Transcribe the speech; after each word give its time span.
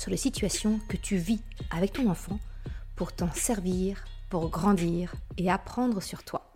sur 0.00 0.10
les 0.10 0.16
situations 0.16 0.80
que 0.88 0.96
tu 0.96 1.16
vis 1.16 1.42
avec 1.70 1.92
ton 1.92 2.08
enfant 2.08 2.38
pour 2.96 3.12
t'en 3.12 3.30
servir, 3.32 4.06
pour 4.30 4.48
grandir 4.48 5.12
et 5.36 5.50
apprendre 5.50 6.02
sur 6.02 6.24
toi. 6.24 6.54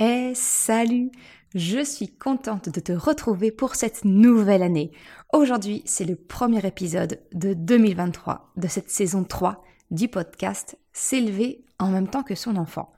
Eh 0.00 0.32
salut 0.34 1.12
Je 1.54 1.84
suis 1.84 2.08
contente 2.08 2.68
de 2.68 2.80
te 2.80 2.90
retrouver 2.90 3.52
pour 3.52 3.76
cette 3.76 4.04
nouvelle 4.04 4.64
année. 4.64 4.90
Aujourd'hui, 5.32 5.82
c'est 5.86 6.04
le 6.04 6.16
premier 6.16 6.66
épisode 6.66 7.20
de 7.32 7.54
2023 7.54 8.50
de 8.56 8.66
cette 8.66 8.90
saison 8.90 9.22
3 9.22 9.62
du 9.92 10.08
podcast 10.08 10.76
S'élever 10.92 11.64
en 11.78 11.90
même 11.90 12.08
temps 12.08 12.24
que 12.24 12.34
son 12.34 12.56
enfant. 12.56 12.92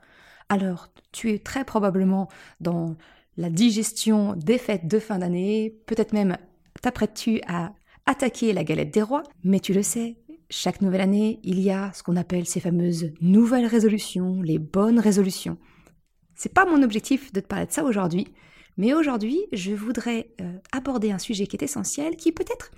Alors, 0.49 0.87
tu 1.11 1.31
es 1.31 1.37
très 1.37 1.63
probablement 1.63 2.27
dans 2.59 2.95
la 3.37 3.51
digestion 3.51 4.33
des 4.35 4.57
fêtes 4.57 4.87
de 4.87 4.97
fin 4.97 5.19
d'année, 5.19 5.75
peut-être 5.85 6.13
même 6.13 6.37
t'apprêtes-tu 6.81 7.41
à 7.47 7.71
attaquer 8.09 8.53
la 8.53 8.63
galette 8.63 8.91
des 8.91 9.03
rois, 9.03 9.21
mais 9.43 9.59
tu 9.59 9.71
le 9.71 9.83
sais, 9.83 10.17
chaque 10.49 10.81
nouvelle 10.81 11.01
année, 11.01 11.39
il 11.43 11.59
y 11.59 11.69
a 11.69 11.93
ce 11.93 12.01
qu'on 12.01 12.15
appelle 12.15 12.47
ces 12.47 12.59
fameuses 12.59 13.11
nouvelles 13.21 13.67
résolutions, 13.67 14.41
les 14.41 14.57
bonnes 14.57 14.99
résolutions. 14.99 15.59
C'est 16.33 16.51
pas 16.51 16.65
mon 16.65 16.81
objectif 16.81 17.31
de 17.31 17.39
te 17.39 17.45
parler 17.45 17.67
de 17.67 17.71
ça 17.71 17.83
aujourd'hui, 17.83 18.33
mais 18.77 18.95
aujourd'hui, 18.95 19.45
je 19.53 19.73
voudrais 19.73 20.31
euh, 20.41 20.57
aborder 20.71 21.11
un 21.11 21.19
sujet 21.19 21.45
qui 21.45 21.55
est 21.55 21.63
essentiel, 21.63 22.15
qui 22.15 22.31
peut-être 22.31 22.71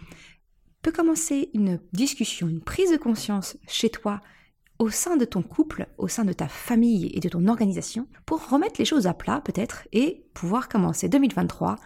peut 0.82 0.92
commencer 0.92 1.50
une 1.54 1.80
discussion, 1.94 2.50
une 2.50 2.62
prise 2.62 2.92
de 2.92 2.98
conscience 2.98 3.56
chez 3.70 3.90
toi, 3.90 4.20
au 4.80 4.90
sein 4.90 5.16
de 5.16 5.23
ton 5.23 5.44
couple, 5.44 5.88
au 5.98 6.10
sein 6.10 6.26
de 6.26 6.34
ta 6.34 6.50
famille 6.50 7.10
et 7.14 7.22
de 7.22 7.30
ton 7.30 7.48
organisation, 7.48 8.06
pour 8.26 8.50
remettre 8.50 8.80
les 8.80 8.86
choses 8.86 9.08
à 9.08 9.14
plat 9.14 9.40
peut-être 9.40 9.88
et 9.94 10.26
pouvoir 10.34 10.68
commencer 10.68 11.08
2023, 11.08 11.78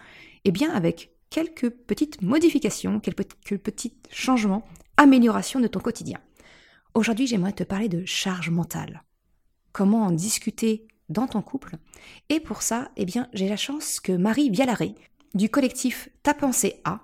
eh 0.44 0.50
bien 0.50 0.72
avec 0.72 1.15
quelques 1.30 1.70
petites 1.70 2.22
modifications, 2.22 3.00
quelques 3.00 3.58
petits 3.58 3.94
changements, 4.10 4.66
améliorations 4.96 5.60
de 5.60 5.66
ton 5.66 5.80
quotidien. 5.80 6.18
Aujourd'hui, 6.94 7.26
j'aimerais 7.26 7.52
te 7.52 7.64
parler 7.64 7.88
de 7.88 8.04
charge 8.04 8.50
mentale. 8.50 9.02
Comment 9.72 10.04
en 10.04 10.10
discuter 10.10 10.88
dans 11.08 11.26
ton 11.26 11.42
couple 11.42 11.76
Et 12.28 12.40
pour 12.40 12.62
ça, 12.62 12.90
eh 12.96 13.04
bien, 13.04 13.28
j'ai 13.32 13.48
la 13.48 13.56
chance 13.56 14.00
que 14.00 14.12
Marie 14.12 14.50
Vialaré, 14.50 14.94
du 15.34 15.50
collectif 15.50 16.08
Ta 16.22 16.34
pensée 16.34 16.80
A, 16.84 17.00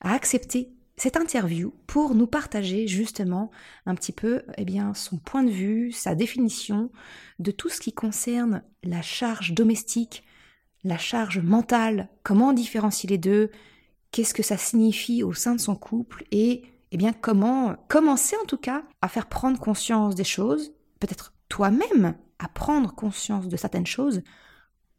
a 0.00 0.14
accepté 0.14 0.72
cette 0.96 1.16
interview 1.16 1.72
pour 1.86 2.14
nous 2.14 2.26
partager 2.26 2.86
justement 2.86 3.50
un 3.86 3.94
petit 3.94 4.12
peu 4.12 4.42
eh 4.58 4.64
bien, 4.64 4.92
son 4.92 5.16
point 5.16 5.42
de 5.42 5.50
vue, 5.50 5.92
sa 5.92 6.14
définition 6.14 6.90
de 7.38 7.50
tout 7.50 7.70
ce 7.70 7.80
qui 7.80 7.92
concerne 7.92 8.62
la 8.82 9.00
charge 9.00 9.54
domestique, 9.54 10.24
la 10.84 10.98
charge 10.98 11.38
mentale, 11.38 12.08
comment 12.22 12.52
différencier 12.52 13.08
les 13.08 13.18
deux, 13.18 13.50
qu'est-ce 14.10 14.34
que 14.34 14.42
ça 14.42 14.56
signifie 14.56 15.22
au 15.22 15.32
sein 15.32 15.54
de 15.54 15.60
son 15.60 15.76
couple 15.76 16.24
et 16.30 16.64
eh 16.92 16.96
bien 16.96 17.12
comment 17.12 17.76
commencer 17.88 18.36
en 18.42 18.46
tout 18.46 18.56
cas 18.56 18.82
à 19.02 19.08
faire 19.08 19.28
prendre 19.28 19.60
conscience 19.60 20.14
des 20.14 20.24
choses, 20.24 20.72
peut-être 20.98 21.34
toi-même 21.48 22.14
à 22.38 22.48
prendre 22.48 22.94
conscience 22.94 23.48
de 23.48 23.56
certaines 23.56 23.86
choses 23.86 24.22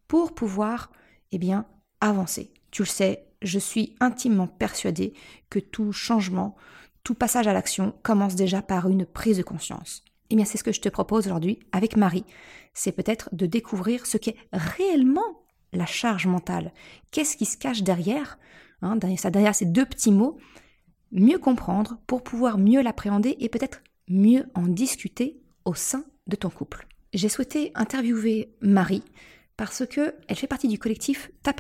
pour 0.08 0.34
pouvoir 0.34 0.92
eh 1.32 1.38
bien 1.38 1.66
avancer. 2.00 2.54
Tu 2.72 2.84
le 2.84 2.88
sais, 2.88 3.28
je 3.42 3.60
suis 3.60 3.96
intimement 4.00 4.48
persuadée 4.48 5.14
que 5.50 5.60
tout 5.60 5.92
changement, 5.92 6.56
tout 7.04 7.16
passage 7.16 7.48
à 7.48 7.54
l'action 7.54 7.94
commence 8.04 8.36
déjà 8.36 8.62
par 8.62 8.88
une 8.88 9.06
prise 9.06 9.38
de 9.38 9.44
conscience. 9.44 10.04
Eh 10.30 10.36
bien, 10.36 10.46
c'est 10.46 10.58
ce 10.58 10.64
que 10.64 10.72
je 10.72 10.80
te 10.80 10.88
propose 10.88 11.26
aujourd'hui 11.26 11.60
avec 11.72 11.98
Marie. 11.98 12.24
C'est 12.74 12.94
peut-être 12.94 13.30
de 13.34 13.46
découvrir 13.46 14.06
ce 14.06 14.18
qu'est 14.18 14.38
réellement 14.54 15.42
la 15.74 15.86
charge 15.86 16.28
mentale. 16.28 16.72
Qu'est-ce 17.12 17.38
qui 17.38 17.46
se 17.46 17.58
cache 17.58 17.84
derrière, 17.84 18.38
hein, 18.82 18.96
derrière, 18.96 19.56
ces 19.56 19.66
deux 19.66 19.86
petits 19.86 20.12
mots? 20.12 20.38
Mieux 21.12 21.38
comprendre 21.38 21.98
pour 22.08 22.24
pouvoir 22.24 22.58
mieux 22.58 22.82
l'appréhender 22.82 23.36
et 23.40 23.50
peut-être 23.50 23.82
mieux 24.08 24.46
en 24.56 24.68
discuter 24.68 25.42
au 25.66 25.74
sein 25.74 26.06
de 26.28 26.36
ton 26.36 26.50
couple. 26.50 26.88
J'ai 27.14 27.30
souhaité 27.30 27.72
interviewer 27.76 28.54
Marie 28.62 29.04
parce 29.58 29.86
que 29.86 30.16
elle 30.28 30.38
fait 30.38 30.48
partie 30.48 30.70
du 30.70 30.80
collectif 30.80 31.30
Ta 31.44 31.54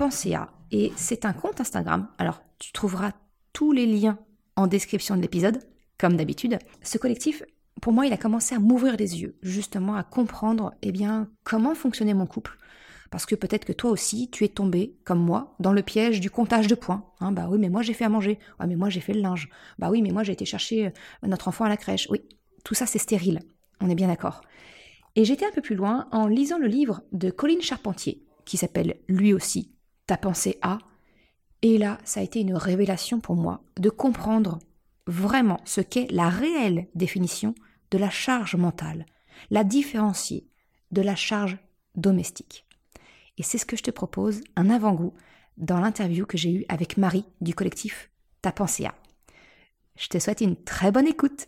et 0.72 0.94
c'est 0.96 1.26
un 1.26 1.34
compte 1.34 1.60
Instagram. 1.60 2.08
Alors, 2.18 2.42
tu 2.60 2.72
trouveras 2.72 3.12
tous 3.54 3.74
les 3.74 3.86
liens 3.86 4.18
en 4.56 4.68
description 4.68 5.16
de 5.18 5.22
l'épisode, 5.22 5.60
comme 5.98 6.16
d'habitude. 6.16 6.58
Ce 6.82 6.98
collectif, 6.98 7.44
pour 7.82 7.94
moi, 7.94 8.06
il 8.06 8.14
a 8.14 8.18
commencé 8.18 8.56
à 8.56 8.60
m'ouvrir 8.60 8.96
les 8.96 9.22
yeux, 9.22 9.38
justement 9.42 9.96
à 9.96 10.04
comprendre, 10.04 10.74
eh 10.82 10.92
bien, 10.92 11.30
comment 11.44 11.76
fonctionnait 11.76 12.14
mon 12.14 12.26
couple, 12.26 12.58
parce 13.12 13.26
que 13.26 13.36
peut-être 13.36 13.66
que 13.66 13.74
toi 13.74 13.92
aussi, 13.92 14.30
tu 14.32 14.46
es 14.46 14.48
tombé, 14.48 14.96
comme 15.04 15.20
moi, 15.20 15.54
dans 15.60 15.74
le 15.74 15.84
piège 15.84 16.22
du 16.22 16.32
comptage 16.32 16.68
de 16.68 16.76
points. 16.76 17.06
Hein, 17.20 17.34
bah 17.34 17.48
oui, 17.50 17.60
mais 17.60 17.70
moi 17.70 17.82
j'ai 17.82 17.94
fait 17.94 18.06
à 18.06 18.10
manger. 18.10 18.40
Ah, 18.58 18.68
mais 18.68 18.78
moi 18.78 18.90
j'ai 18.90 19.02
fait 19.02 19.14
le 19.14 19.20
linge. 19.20 19.50
Bah 19.78 19.90
oui, 19.92 20.02
mais 20.02 20.12
moi 20.12 20.24
j'ai 20.24 20.32
été 20.32 20.46
chercher 20.46 20.88
euh, 20.88 20.90
notre 21.28 21.50
enfant 21.50 21.66
à 21.66 21.70
la 21.70 21.76
crèche. 21.76 22.08
Oui, 22.10 22.22
tout 22.64 22.74
ça 22.74 22.86
c'est 22.86 23.00
stérile. 23.00 23.42
On 23.82 23.90
est 23.90 23.96
bien 23.96 24.08
d'accord. 24.08 24.42
Et 25.16 25.26
j'étais 25.26 25.46
un 25.46 25.52
peu 25.52 25.62
plus 25.62 25.76
loin 25.76 26.08
en 26.12 26.26
lisant 26.26 26.58
le 26.58 26.68
livre 26.68 27.02
de 27.12 27.30
Colline 27.30 27.62
Charpentier, 27.62 28.24
qui 28.46 28.56
s'appelle 28.56 28.96
lui 29.10 29.34
aussi 29.34 29.74
Ta 30.08 30.16
pensée 30.16 30.58
à. 30.62 30.78
Et 31.62 31.78
là, 31.78 31.98
ça 32.06 32.22
a 32.22 32.24
été 32.24 32.40
une 32.40 32.56
révélation 32.56 33.20
pour 33.20 33.36
moi 33.36 33.62
de 33.78 33.90
comprendre 33.90 34.60
vraiment 35.06 35.60
ce 35.66 35.82
qu'est 35.82 36.08
la 36.12 36.30
réelle 36.30 36.88
définition 36.96 37.56
de 37.92 37.98
la 37.98 38.10
charge 38.10 38.56
mentale, 38.56 39.06
la 39.50 39.66
différencier 39.66 40.48
de 40.92 41.02
la 41.02 41.16
charge 41.16 41.58
domestique. 41.96 42.66
Et 43.38 43.44
c'est 43.44 43.58
ce 43.58 43.66
que 43.66 43.78
je 43.78 43.84
te 43.84 43.92
propose, 43.92 44.42
un 44.56 44.70
avant-goût, 44.70 45.14
dans 45.58 45.80
l'interview 45.80 46.26
que 46.26 46.38
j'ai 46.38 46.52
eue 46.52 46.66
avec 46.70 46.98
Marie 46.98 47.26
du 47.42 47.54
collectif 47.54 48.10
Ta 48.42 48.52
pensée 48.52 48.86
à. 48.86 48.96
Je 49.96 50.08
te 50.08 50.18
souhaite 50.18 50.42
une 50.42 50.56
très 50.56 50.92
bonne 50.92 51.08
écoute. 51.08 51.48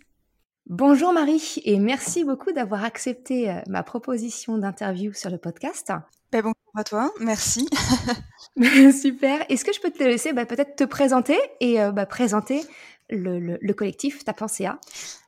Bonjour 0.67 1.11
Marie 1.11 1.61
et 1.65 1.77
merci 1.77 2.23
beaucoup 2.23 2.53
d'avoir 2.53 2.85
accepté 2.85 3.49
euh, 3.49 3.59
ma 3.67 3.83
proposition 3.83 4.57
d'interview 4.57 5.11
sur 5.11 5.29
le 5.29 5.37
podcast. 5.37 5.91
Ben 6.31 6.41
bonjour 6.41 6.55
à 6.75 6.83
toi, 6.85 7.11
merci. 7.19 7.67
Super. 8.57 9.45
Est-ce 9.49 9.65
que 9.65 9.73
je 9.73 9.81
peux 9.81 9.91
te 9.91 10.03
laisser 10.03 10.31
bah, 10.31 10.45
peut-être 10.45 10.75
te 10.77 10.83
présenter 10.85 11.37
et 11.59 11.81
euh, 11.81 11.91
bah, 11.91 12.05
présenter 12.05 12.61
le, 13.09 13.39
le, 13.39 13.73
collectif 13.73 14.23
Ta 14.23 14.33
pensée 14.33 14.65
à 14.65 14.79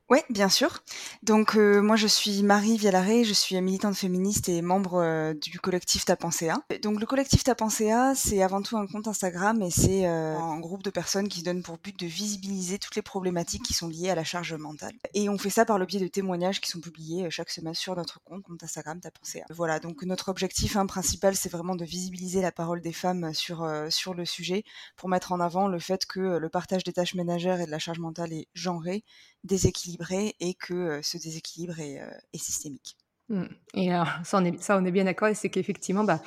oui, 0.10 0.20
bien 0.30 0.50
sûr. 0.50 0.84
Donc 1.24 1.56
euh, 1.56 1.82
moi 1.82 1.96
je 1.96 2.06
suis 2.06 2.44
Marie 2.44 2.78
Vialaré, 2.78 3.24
je 3.24 3.34
suis 3.34 3.60
militante 3.60 3.96
féministe 3.96 4.50
et 4.50 4.62
membre 4.62 5.02
euh, 5.02 5.34
du 5.34 5.60
collectif 5.60 6.06
Ta 6.06 6.16
Pensée 6.16 6.52
Donc 6.84 7.00
le 7.00 7.08
collectif 7.08 7.44
Ta 7.44 7.56
Pensée 7.56 7.92
c'est 8.14 8.44
avant 8.44 8.62
tout 8.62 8.78
un 8.78 8.86
compte 8.86 9.08
Instagram 9.08 9.64
et 9.64 9.72
c'est 9.72 10.06
euh, 10.06 10.38
un 10.38 10.60
groupe 10.60 10.84
de 10.84 10.92
personnes 10.92 11.28
qui 11.28 11.40
se 11.40 11.46
donnent 11.46 11.64
pour 11.64 11.80
but 11.80 12.00
de 12.00 12.06
visibiliser 12.06 12.78
toutes 12.78 12.96
les 12.96 13.02
problématiques 13.02 13.64
qui 13.64 13.74
sont 13.74 13.88
liées 13.88 14.12
à 14.12 14.16
la 14.16 14.24
charge 14.24 14.54
mentale. 14.54 14.94
Et 15.16 15.28
on 15.28 15.40
fait 15.40 15.50
ça 15.50 15.66
par 15.66 15.80
le 15.80 15.88
biais 15.88 16.00
de 16.00 16.08
témoignages 16.08 16.62
qui 16.62 16.70
sont 16.70 16.82
publiés 16.82 17.32
chaque 17.32 17.50
semaine 17.50 17.74
sur 17.74 17.96
notre 17.96 18.22
compte, 18.24 18.44
compte 18.44 18.62
Instagram 18.62 19.00
Ta 19.00 19.10
Pensée 19.10 19.42
Voilà, 19.50 19.80
donc 19.80 20.04
notre 20.04 20.30
objectif 20.30 20.78
hein, 20.78 20.86
principal 20.86 21.36
c'est 21.36 21.52
vraiment 21.52 21.76
de 21.76 21.84
visibiliser 21.84 22.44
la 22.44 22.52
parole 22.52 22.82
des 22.82 22.94
femmes 22.94 23.34
sur, 23.34 23.68
sur 23.90 24.14
le 24.14 24.26
sujet 24.26 24.66
pour 24.98 25.10
mettre 25.10 25.32
en 25.32 25.40
avant 25.40 25.68
le 25.68 25.80
fait 25.80 26.06
que 26.06 26.38
le 26.38 26.50
partage 26.50 26.84
des 26.84 26.94
tâches 26.94 27.16
ménagères 27.16 27.60
et 27.60 27.66
de 27.66 27.72
la 27.72 27.80
charge 27.80 27.98
mentale 27.98 28.34
est 28.34 28.48
genré 28.54 29.04
déséquilibré 29.46 30.36
et 30.40 30.54
que 30.54 31.00
ce 31.02 31.18
déséquilibre 31.18 31.80
est, 31.80 32.02
systémique. 32.38 32.98
Mmh. 33.30 33.46
Et 33.74 33.92
alors, 33.92 34.10
ça, 34.24 34.38
on 34.40 34.46
est, 34.46 34.62
ça, 34.62 34.78
on 34.78 34.86
est 34.86 34.92
bien 34.92 35.06
d'accord, 35.06 35.30
c'est 35.34 35.50
qu'effectivement, 35.50 36.04
bah, 36.04 36.22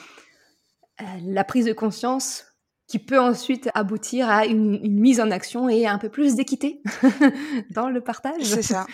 la 1.23 1.45
prise 1.45 1.67
de 1.67 1.73
conscience 1.73 2.45
qui 2.87 2.99
peut 2.99 3.21
ensuite 3.21 3.69
aboutir 3.75 4.31
à 4.31 4.47
une, 4.47 4.81
une 4.83 4.99
mise 4.99 5.21
en 5.21 5.31
action 5.31 5.69
et 5.69 5.87
un 5.87 5.99
peu 5.99 6.09
plus 6.09 6.35
d'équité 6.35 6.83
dans 7.71 7.91
le 7.91 8.01
partage. 8.01 8.45
C'est 8.45 8.63
ça. 8.63 8.87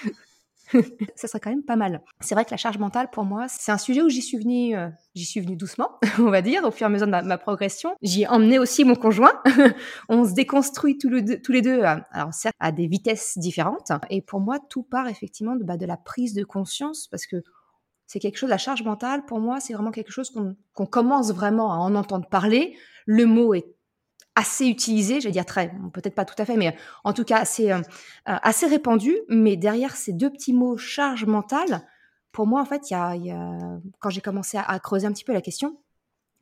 ça 1.17 1.29
serait 1.29 1.41
quand 1.41 1.50
même 1.50 1.62
pas 1.62 1.76
mal. 1.76 2.03
C'est 2.21 2.35
vrai 2.35 2.44
que 2.44 2.50
la 2.50 2.56
charge 2.56 2.79
mentale, 2.79 3.09
pour 3.11 3.25
moi, 3.25 3.47
c'est 3.49 3.73
un 3.73 3.79
sujet 3.79 4.03
où 4.03 4.09
j'y 4.09 4.23
suis 4.23 4.38
venue, 4.38 4.76
euh, 4.76 4.88
j'y 5.15 5.25
suis 5.25 5.44
doucement, 5.44 5.99
on 6.19 6.31
va 6.31 6.43
dire, 6.43 6.65
au 6.65 6.71
fur 6.71 6.87
et 6.87 6.88
à 6.88 6.91
mesure 6.91 7.06
de 7.06 7.12
ma, 7.12 7.38
progression. 7.38 7.94
J'y 8.03 8.23
ai 8.23 8.29
emmené 8.29 8.59
aussi 8.59 8.85
mon 8.85 8.94
conjoint. 8.94 9.43
on 10.09 10.25
se 10.25 10.35
déconstruit 10.35 10.99
tous, 10.99 11.09
les 11.09 11.62
deux, 11.62 11.82
alors 11.82 12.32
certes 12.32 12.55
à 12.61 12.73
des 12.73 12.87
vitesses 12.87 13.38
différentes. 13.38 13.93
Et 14.11 14.23
pour 14.23 14.41
moi, 14.41 14.59
tout 14.71 14.82
part 14.82 15.09
effectivement 15.09 15.56
de, 15.56 15.65
bah, 15.65 15.76
de 15.76 15.87
la 15.87 15.97
prise 15.97 16.35
de 16.35 16.44
conscience, 16.44 17.09
parce 17.09 17.27
que 17.27 17.43
c'est 18.06 18.19
quelque 18.19 18.37
chose, 18.37 18.50
la 18.50 18.59
charge 18.59 18.82
mentale, 18.82 19.25
pour 19.25 19.41
moi, 19.41 19.61
c'est 19.61 19.73
vraiment 19.73 19.91
quelque 19.91 20.12
chose 20.12 20.31
qu'on 20.31 20.87
commence 20.87 21.32
vraiment 21.32 21.73
à 21.73 21.77
en 21.77 21.94
entendre 21.94 22.29
parler. 22.29 22.77
Le 23.06 23.27
mot 23.27 23.55
est 23.55 23.67
assez 24.35 24.67
utilisé, 24.67 25.21
je 25.21 25.29
vais 25.29 25.33
dire 25.33 25.47
très, 25.47 25.73
peut-être 25.93 26.15
pas 26.15 26.25
tout 26.25 26.35
à 26.39 26.45
fait, 26.45 26.57
mais 26.57 26.77
en 27.05 27.13
tout 27.13 27.25
cas 27.25 27.39
assez, 27.39 27.71
euh, 27.71 27.81
assez 28.25 28.67
répandu. 28.67 29.17
Mais 29.29 29.57
derrière 29.57 29.97
ces 29.97 30.13
deux 30.13 30.31
petits 30.31 30.53
mots 30.53 30.77
charge 30.77 31.25
mentale, 31.25 31.87
pour 32.33 32.47
moi, 32.47 32.61
en 32.61 32.65
fait, 32.65 32.91
il 32.91 32.95
y 32.95 33.31
a, 33.31 33.79
quand 34.01 34.11
j'ai 34.11 34.21
commencé 34.21 34.59
à, 34.59 34.79
creuser 34.81 35.07
un 35.07 35.13
petit 35.13 35.25
peu 35.25 35.33
la 35.33 35.41
question, 35.41 35.79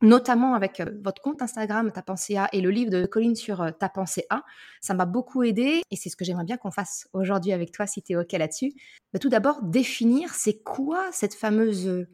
notamment 0.01 0.55
avec 0.55 0.81
euh, 0.81 0.87
votre 1.05 1.21
compte 1.21 1.43
Instagram, 1.43 1.93
Ta 1.93 2.03
pensée 2.03 2.37
A, 2.37 2.49
et 2.53 2.63
le 2.63 2.71
livre 2.71 2.91
de 2.91 3.05
Colline 3.05 3.37
sur 3.37 3.61
euh, 3.61 3.71
Ta 3.71 3.91
pensée 3.91 4.25
A, 4.31 4.43
ça 4.81 4.95
m'a 4.95 5.05
beaucoup 5.05 5.43
aidé 5.43 5.83
et 5.91 5.97
c'est 5.97 6.09
ce 6.09 6.17
que 6.17 6.25
j'aimerais 6.25 6.45
bien 6.45 6.57
qu'on 6.57 6.71
fasse 6.71 7.09
aujourd'hui 7.13 7.53
avec 7.53 7.73
toi 7.73 7.87
si 7.87 8.03
tu 8.03 8.13
es 8.13 8.17
OK 8.17 8.33
là-dessus. 8.33 8.73
Bah, 9.13 9.19
tout 9.19 9.29
d'abord, 9.29 9.63
définir 9.63 10.35
c'est 10.35 10.63
quoi 10.63 11.05
cette 11.13 11.35
fameuse 11.35 12.07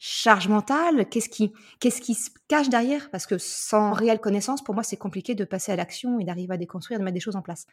charge 0.00 0.48
mentale 0.48 1.08
Qu'est-ce 1.08 1.28
qui, 1.28 1.52
qu'est-ce 1.78 2.00
qui 2.00 2.14
se 2.14 2.30
cache 2.48 2.68
derrière? 2.68 3.10
Parce 3.10 3.26
que 3.26 3.38
sans 3.38 3.92
réelle 3.92 4.20
connaissance, 4.20 4.64
pour 4.64 4.74
moi, 4.74 4.82
c'est 4.82 4.96
compliqué 4.96 5.34
de 5.36 5.44
passer 5.44 5.70
à 5.70 5.76
l'action 5.76 6.18
et 6.18 6.24
d'arriver 6.24 6.54
à 6.54 6.56
déconstruire, 6.56 6.98
de 6.98 7.04
mettre 7.04 7.14
des 7.14 7.20
choses 7.20 7.36
en 7.36 7.42
place. 7.42 7.66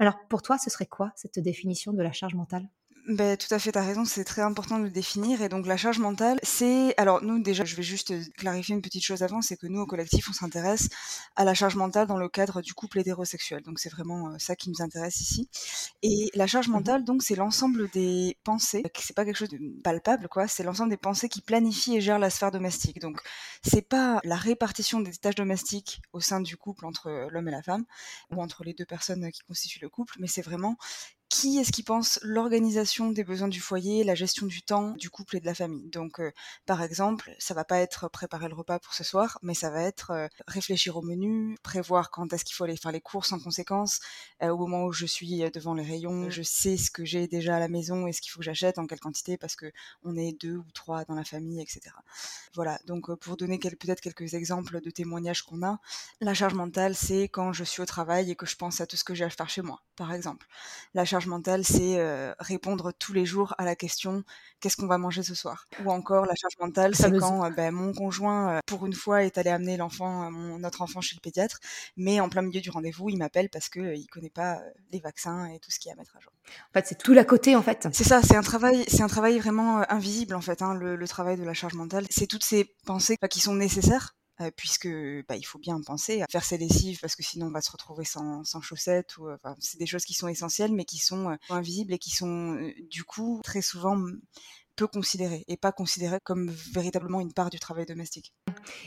Alors, 0.00 0.18
pour 0.28 0.42
toi, 0.42 0.58
ce 0.58 0.70
serait 0.70 0.86
quoi 0.86 1.12
cette 1.14 1.38
définition 1.38 1.92
de 1.92 2.02
la 2.02 2.10
charge 2.12 2.34
mentale? 2.34 2.68
Ben, 3.06 3.36
tout 3.36 3.52
à 3.52 3.58
fait, 3.58 3.70
tu 3.70 3.78
as 3.78 3.82
raison, 3.82 4.06
c'est 4.06 4.24
très 4.24 4.40
important 4.40 4.78
de 4.78 4.84
le 4.84 4.90
définir. 4.90 5.42
Et 5.42 5.50
donc 5.50 5.66
la 5.66 5.76
charge 5.76 5.98
mentale, 5.98 6.38
c'est... 6.42 6.94
Alors 6.96 7.22
nous, 7.22 7.38
déjà, 7.38 7.64
je 7.64 7.76
vais 7.76 7.82
juste 7.82 8.14
clarifier 8.34 8.74
une 8.74 8.80
petite 8.80 9.04
chose 9.04 9.22
avant, 9.22 9.42
c'est 9.42 9.56
que 9.56 9.66
nous, 9.66 9.80
au 9.80 9.86
collectif, 9.86 10.28
on 10.30 10.32
s'intéresse 10.32 10.88
à 11.36 11.44
la 11.44 11.52
charge 11.52 11.76
mentale 11.76 12.06
dans 12.06 12.16
le 12.16 12.30
cadre 12.30 12.62
du 12.62 12.72
couple 12.72 13.00
hétérosexuel. 13.00 13.62
Donc 13.62 13.78
c'est 13.78 13.90
vraiment 13.90 14.28
euh, 14.30 14.36
ça 14.38 14.56
qui 14.56 14.70
nous 14.70 14.80
intéresse 14.80 15.20
ici. 15.20 15.50
Et 16.02 16.30
la 16.34 16.46
charge 16.46 16.68
mmh 16.68 16.72
mentale, 16.72 17.04
donc, 17.04 17.22
c'est 17.22 17.36
l'ensemble 17.36 17.90
des 17.90 18.38
pensées, 18.42 18.82
c'est 18.98 19.14
pas 19.14 19.24
quelque 19.26 19.36
chose 19.36 19.50
de 19.50 19.58
palpable, 19.82 20.28
quoi, 20.28 20.48
c'est 20.48 20.62
l'ensemble 20.62 20.90
des 20.90 20.96
pensées 20.96 21.28
qui 21.28 21.42
planifient 21.42 21.96
et 21.96 22.00
gèrent 22.00 22.18
la 22.18 22.30
sphère 22.30 22.50
domestique. 22.50 23.00
Donc 23.00 23.20
c'est 23.62 23.86
pas 23.86 24.20
la 24.24 24.36
répartition 24.36 25.00
des 25.00 25.12
tâches 25.12 25.34
domestiques 25.34 26.00
au 26.12 26.20
sein 26.20 26.40
du 26.40 26.56
couple 26.56 26.86
entre 26.86 27.28
l'homme 27.30 27.48
et 27.48 27.52
la 27.52 27.62
femme, 27.62 27.84
ou 28.30 28.42
entre 28.42 28.64
les 28.64 28.72
deux 28.72 28.86
personnes 28.86 29.30
qui 29.30 29.42
constituent 29.42 29.82
le 29.82 29.90
couple, 29.90 30.14
mais 30.18 30.26
c'est 30.26 30.42
vraiment 30.42 30.76
qui 31.34 31.58
est-ce 31.58 31.72
qui 31.72 31.82
pense 31.82 32.20
l'organisation 32.22 33.10
des 33.10 33.24
besoins 33.24 33.48
du 33.48 33.60
foyer, 33.60 34.04
la 34.04 34.14
gestion 34.14 34.46
du 34.46 34.62
temps, 34.62 34.92
du 34.92 35.10
couple 35.10 35.38
et 35.38 35.40
de 35.40 35.46
la 35.46 35.54
famille. 35.54 35.90
Donc, 35.90 36.20
euh, 36.20 36.30
par 36.64 36.80
exemple, 36.80 37.34
ça 37.40 37.54
va 37.54 37.64
pas 37.64 37.78
être 37.80 38.08
préparer 38.08 38.48
le 38.48 38.54
repas 38.54 38.78
pour 38.78 38.94
ce 38.94 39.02
soir, 39.02 39.40
mais 39.42 39.52
ça 39.52 39.68
va 39.68 39.82
être 39.82 40.12
euh, 40.12 40.28
réfléchir 40.46 40.96
au 40.96 41.02
menu, 41.02 41.58
prévoir 41.64 42.12
quand 42.12 42.32
est-ce 42.32 42.44
qu'il 42.44 42.54
faut 42.54 42.62
aller 42.62 42.76
faire 42.76 42.92
les 42.92 43.00
courses 43.00 43.32
en 43.32 43.40
conséquence. 43.40 43.98
Euh, 44.44 44.50
au 44.50 44.56
moment 44.58 44.84
où 44.84 44.92
je 44.92 45.06
suis 45.06 45.50
devant 45.50 45.74
les 45.74 45.82
rayons, 45.82 46.30
je 46.30 46.42
sais 46.42 46.76
ce 46.76 46.88
que 46.88 47.04
j'ai 47.04 47.26
déjà 47.26 47.56
à 47.56 47.58
la 47.58 47.68
maison 47.68 48.06
et 48.06 48.12
ce 48.12 48.20
qu'il 48.20 48.30
faut 48.30 48.38
que 48.38 48.44
j'achète, 48.44 48.78
en 48.78 48.86
quelle 48.86 49.00
quantité, 49.00 49.36
parce 49.36 49.56
que 49.56 49.72
on 50.04 50.16
est 50.16 50.40
deux 50.40 50.58
ou 50.58 50.70
trois 50.72 51.04
dans 51.04 51.16
la 51.16 51.24
famille, 51.24 51.60
etc. 51.60 51.80
Voilà. 52.54 52.78
Donc, 52.86 53.12
pour 53.16 53.36
donner 53.36 53.58
peut-être 53.58 54.00
quelques 54.00 54.34
exemples 54.34 54.80
de 54.80 54.90
témoignages 54.90 55.42
qu'on 55.42 55.64
a, 55.64 55.80
la 56.20 56.32
charge 56.32 56.54
mentale, 56.54 56.94
c'est 56.94 57.24
quand 57.24 57.52
je 57.52 57.64
suis 57.64 57.82
au 57.82 57.86
travail 57.86 58.30
et 58.30 58.36
que 58.36 58.46
je 58.46 58.54
pense 58.54 58.80
à 58.80 58.86
tout 58.86 58.96
ce 58.96 59.02
que 59.02 59.16
j'ai 59.16 59.24
à 59.24 59.30
faire 59.30 59.50
chez 59.50 59.62
moi, 59.62 59.82
par 59.96 60.12
exemple. 60.12 60.46
La 60.94 61.04
charge 61.04 61.23
mentale, 61.26 61.64
c'est 61.64 61.98
répondre 62.38 62.92
tous 62.98 63.12
les 63.12 63.26
jours 63.26 63.54
à 63.58 63.64
la 63.64 63.76
question 63.76 64.24
qu'est-ce 64.60 64.76
qu'on 64.76 64.86
va 64.86 64.96
manger 64.98 65.22
ce 65.22 65.34
soir? 65.34 65.66
Ou 65.84 65.90
encore 65.90 66.24
la 66.24 66.34
charge 66.34 66.54
mentale, 66.58 66.94
c'est 66.94 67.12
quand 67.18 67.50
ben, 67.50 67.70
mon 67.70 67.92
conjoint, 67.92 68.60
pour 68.66 68.86
une 68.86 68.94
fois, 68.94 69.22
est 69.22 69.36
allé 69.36 69.50
amener 69.50 69.76
l'enfant, 69.76 70.30
notre 70.58 70.80
enfant 70.80 71.00
chez 71.02 71.14
le 71.16 71.20
pédiatre, 71.20 71.60
mais 71.96 72.18
en 72.20 72.28
plein 72.28 72.42
milieu 72.42 72.60
du 72.60 72.70
rendez-vous, 72.70 73.10
il 73.10 73.18
m'appelle 73.18 73.50
parce 73.50 73.68
qu'il 73.68 73.82
ne 73.82 74.06
connaît 74.10 74.30
pas 74.30 74.60
les 74.90 75.00
vaccins 75.00 75.46
et 75.46 75.58
tout 75.58 75.70
ce 75.70 75.78
qu'il 75.78 75.90
y 75.90 75.92
a 75.92 75.94
à 75.94 75.96
mettre 75.96 76.16
à 76.16 76.20
jour. 76.20 76.32
En 76.70 76.72
fait, 76.72 76.86
c'est 76.86 76.98
tout 76.98 77.12
l'à 77.12 77.24
côté, 77.24 77.56
en 77.56 77.62
fait. 77.62 77.88
C'est 77.92 78.04
ça, 78.04 78.22
c'est 78.22 78.36
un 78.36 78.42
travail, 78.42 78.84
c'est 78.88 79.02
un 79.02 79.06
travail 79.06 79.38
vraiment 79.38 79.84
invisible, 79.90 80.34
en 80.34 80.40
fait, 80.40 80.62
hein, 80.62 80.74
le, 80.74 81.08
travail 81.08 81.36
de 81.36 81.44
la 81.44 81.54
charge 81.54 81.74
mentale. 81.74 82.06
C'est 82.10 82.26
toutes 82.26 82.44
ces 82.44 82.74
pensées 82.86 83.16
qui 83.30 83.40
sont 83.40 83.54
nécessaires 83.54 84.14
puisque 84.56 84.88
bah, 85.28 85.36
il 85.36 85.44
faut 85.44 85.58
bien 85.58 85.80
penser 85.80 86.22
à 86.22 86.26
faire 86.30 86.44
ses 86.44 86.58
lessives 86.58 86.98
parce 87.00 87.14
que 87.16 87.22
sinon 87.22 87.46
on 87.46 87.50
va 87.50 87.60
se 87.60 87.70
retrouver 87.70 88.04
sans, 88.04 88.42
chaussettes 88.62 89.16
ou 89.18 89.28
c'est 89.60 89.78
des 89.78 89.86
choses 89.86 90.04
qui 90.04 90.14
sont 90.14 90.28
essentielles 90.28 90.72
mais 90.72 90.84
qui 90.84 90.98
sont 90.98 91.36
invisibles 91.50 91.92
et 91.92 91.98
qui 91.98 92.10
sont 92.10 92.58
du 92.90 93.04
coup 93.04 93.40
très 93.44 93.62
souvent 93.62 93.96
peu 94.76 94.86
considérées 94.86 95.44
et 95.48 95.56
pas 95.56 95.72
considérées 95.72 96.18
comme 96.24 96.50
véritablement 96.72 97.20
une 97.20 97.32
part 97.32 97.50
du 97.50 97.58
travail 97.58 97.86
domestique. 97.86 98.32